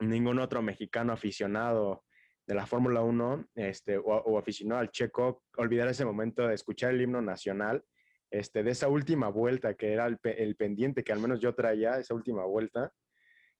[0.01, 2.05] ningún otro mexicano aficionado
[2.47, 6.93] de la Fórmula 1 este, o, o aficionado al checo olvidar ese momento de escuchar
[6.93, 7.85] el himno nacional,
[8.31, 11.99] este, de esa última vuelta que era el, el pendiente que al menos yo traía,
[11.99, 12.93] esa última vuelta,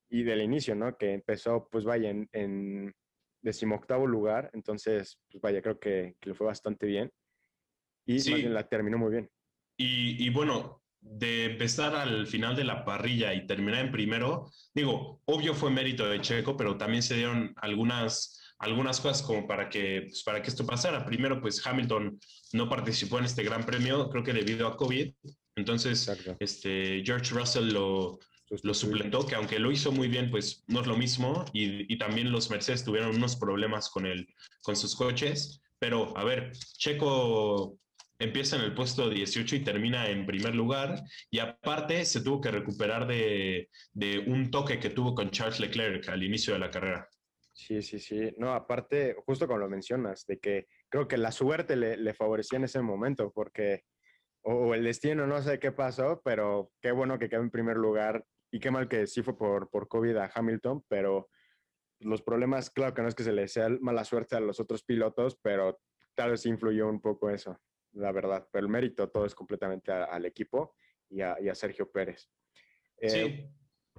[0.09, 0.97] y del inicio, ¿no?
[0.97, 2.95] Que empezó, pues vaya, en, en
[3.43, 7.13] decimoctavo lugar, entonces, pues vaya, creo que, que le fue bastante bien.
[8.07, 8.31] Y Sí.
[8.31, 9.31] más bien la terminó muy bien.
[9.77, 15.23] Y, y bueno, de empezar al final de la parrilla y terminar en primero, digo,
[15.25, 20.03] obvio fue mérito de Checo, pero también se dieron algunas, algunas cosas como para que,
[20.09, 21.05] pues, para que esto pasara.
[21.05, 22.19] Primero, pues Hamilton
[22.53, 25.13] no participó en este gran premio, creo que debido a COVID.
[25.57, 26.37] Entonces, Exacto.
[26.41, 28.19] este, George Russell lo,
[28.63, 31.45] lo suplentó, que aunque lo hizo muy bien, pues no es lo mismo.
[31.53, 34.27] Y, y también los Mercedes tuvieron unos problemas con, el,
[34.63, 35.63] con sus coches.
[35.79, 37.79] Pero, a ver, Checo
[38.19, 41.03] empieza en el puesto 18 y termina en primer lugar.
[41.31, 46.09] Y aparte se tuvo que recuperar de, de un toque que tuvo con Charles Leclerc
[46.09, 47.09] al inicio de la carrera.
[47.53, 48.35] Sí, sí, sí.
[48.37, 52.59] No, aparte, justo como lo mencionas, de que creo que la suerte le, le favorecía
[52.59, 53.85] en ese momento, porque,
[54.43, 57.79] o, o el destino, no sé qué pasó, pero qué bueno que quedó en primer
[57.79, 61.31] lugar y qué mal que sí fue por, por COVID a Hamilton, pero
[62.01, 64.85] los problemas, claro que no es que se le sea mala suerte a los otros
[64.85, 65.81] pilotos, pero
[66.15, 67.59] tal vez influyó un poco eso,
[67.97, 68.49] la verdad.
[68.51, 70.75] Pero el mérito todo es completamente a- al equipo
[71.09, 72.29] y a, y a Sergio Pérez.
[72.99, 73.49] Eh, Sí,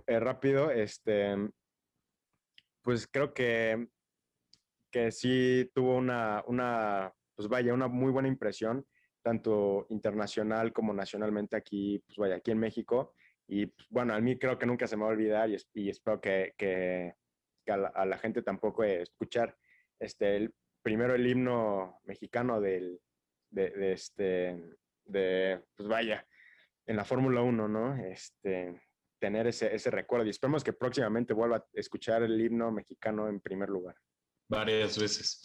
[0.07, 1.35] eh, rápido, este,
[2.81, 3.87] pues creo que,
[4.91, 8.85] que sí tuvo una, una, pues vaya, una muy buena impresión,
[9.21, 13.13] tanto internacional como nacionalmente aquí, pues vaya, aquí en México.
[13.47, 15.89] Y pues, bueno, a mí creo que nunca se me va a olvidar y, y
[15.89, 17.15] espero que, que,
[17.65, 19.57] que a, la, a, la, gente tampoco escuchar
[19.99, 22.99] este, el, primero el himno mexicano del,
[23.49, 24.57] de, este,
[25.05, 26.25] de, pues vaya,
[26.85, 27.95] en la Fórmula 1, ¿no?
[27.95, 28.81] Este,
[29.19, 33.39] tener ese, ese recuerdo y esperemos que próximamente vuelva a escuchar el himno mexicano en
[33.39, 33.95] primer lugar.
[34.49, 35.41] Varias veces.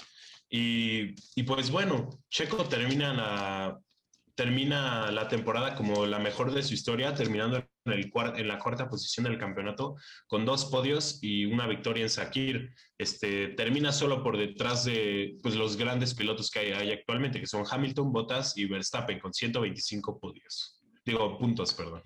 [0.48, 3.80] Y, y pues bueno, Checo termina la,
[4.34, 8.88] termina la temporada como la mejor de su historia, terminando en, el, en la cuarta
[8.88, 12.74] posición del campeonato con dos podios y una victoria en Sakir.
[12.98, 17.46] Este, termina solo por detrás de pues, los grandes pilotos que hay, hay actualmente, que
[17.46, 20.80] son Hamilton, Bottas y Verstappen, con 125 podios.
[21.04, 22.02] Digo, puntos, perdón.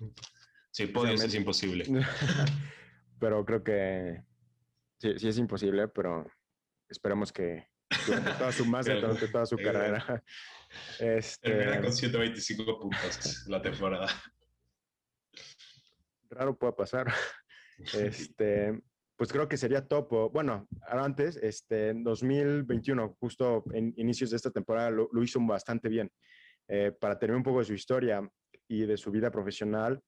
[0.71, 1.85] Sí, podios es imposible.
[3.19, 4.21] pero creo que
[4.99, 6.29] sí, sí, es imposible, pero
[6.89, 7.67] esperamos que
[8.05, 10.23] durante toda su masa, durante toda su carrera.
[10.99, 11.49] Este...
[11.49, 14.07] Termina con 125 puntos la temporada.
[16.29, 17.07] Raro puede pasar.
[17.93, 18.81] Este,
[19.15, 20.29] pues creo que sería topo.
[20.31, 25.89] Bueno, antes, este, en 2021, justo en inicios de esta temporada, lo, lo hizo bastante
[25.89, 26.11] bien.
[26.67, 28.27] Eh, para tener un poco de su historia
[28.67, 30.01] y de su vida profesional,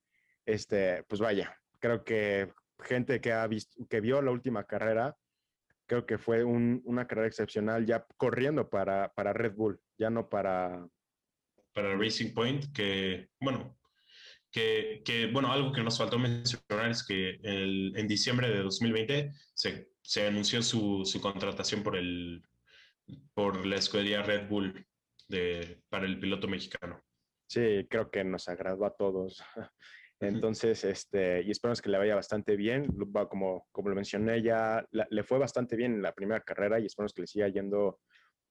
[0.45, 5.15] este, pues vaya, creo que gente que, ha visto, que vio la última carrera,
[5.87, 10.29] creo que fue un, una carrera excepcional ya corriendo para, para Red Bull, ya no
[10.29, 10.85] para...
[11.73, 13.78] Para Racing Point, que, bueno,
[14.51, 19.31] que, que, bueno, algo que nos faltó mencionar es que el, en diciembre de 2020
[19.53, 22.41] se, se anunció su, su, contratación por, el,
[23.33, 24.85] por la escudería Red Bull
[25.27, 27.03] de, para el piloto mexicano.
[27.47, 29.43] Sí, creo que nos agradó a todos.
[30.21, 32.87] Entonces, este, y esperamos que le vaya bastante bien.
[33.29, 36.85] Como, como lo mencioné, ya la, le fue bastante bien en la primera carrera y
[36.85, 37.99] esperamos que le siga yendo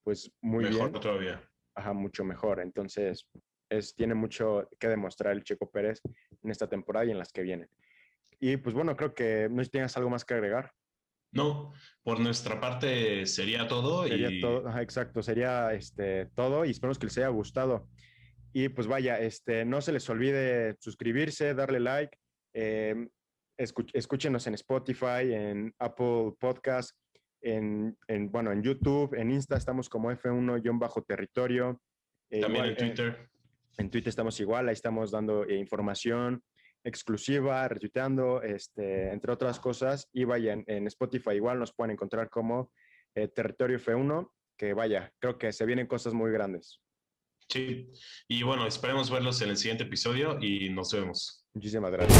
[0.02, 1.02] pues muy mejor bien.
[1.02, 1.50] todavía.
[1.74, 2.60] Ajá, mucho mejor.
[2.60, 3.28] Entonces,
[3.68, 6.00] es, tiene mucho que demostrar el Checo Pérez
[6.42, 7.68] en esta temporada y en las que vienen.
[8.40, 10.72] Y pues bueno, creo que no tienes algo más que agregar.
[11.30, 14.06] No, por nuestra parte sería todo.
[14.06, 14.40] Sería y...
[14.40, 17.88] todo, Ajá, exacto, sería este, todo y esperamos que les haya gustado.
[18.52, 22.16] Y pues vaya, este, no se les olvide suscribirse, darle like,
[22.54, 23.08] eh,
[23.56, 26.96] escúchenos en Spotify, en Apple Podcast,
[27.42, 31.80] en, en, bueno, en YouTube, en Insta estamos como F1-territorio.
[32.30, 33.16] Eh, También igual, en Twitter.
[33.18, 33.37] En,
[33.78, 36.42] en, Twitter estamos igual, ahí estamos dando eh, información
[36.84, 40.08] exclusiva, retuiteando, este, entre otras cosas.
[40.12, 42.70] Y vaya, en, en, Spotify igual nos pueden encontrar como
[43.14, 46.80] eh, Territorio F1, que vaya, creo que se vienen cosas muy grandes.
[47.48, 47.90] Sí,
[48.28, 51.46] y bueno, esperemos verlos en el siguiente episodio y nos vemos.
[51.54, 52.18] Muchísimas gracias.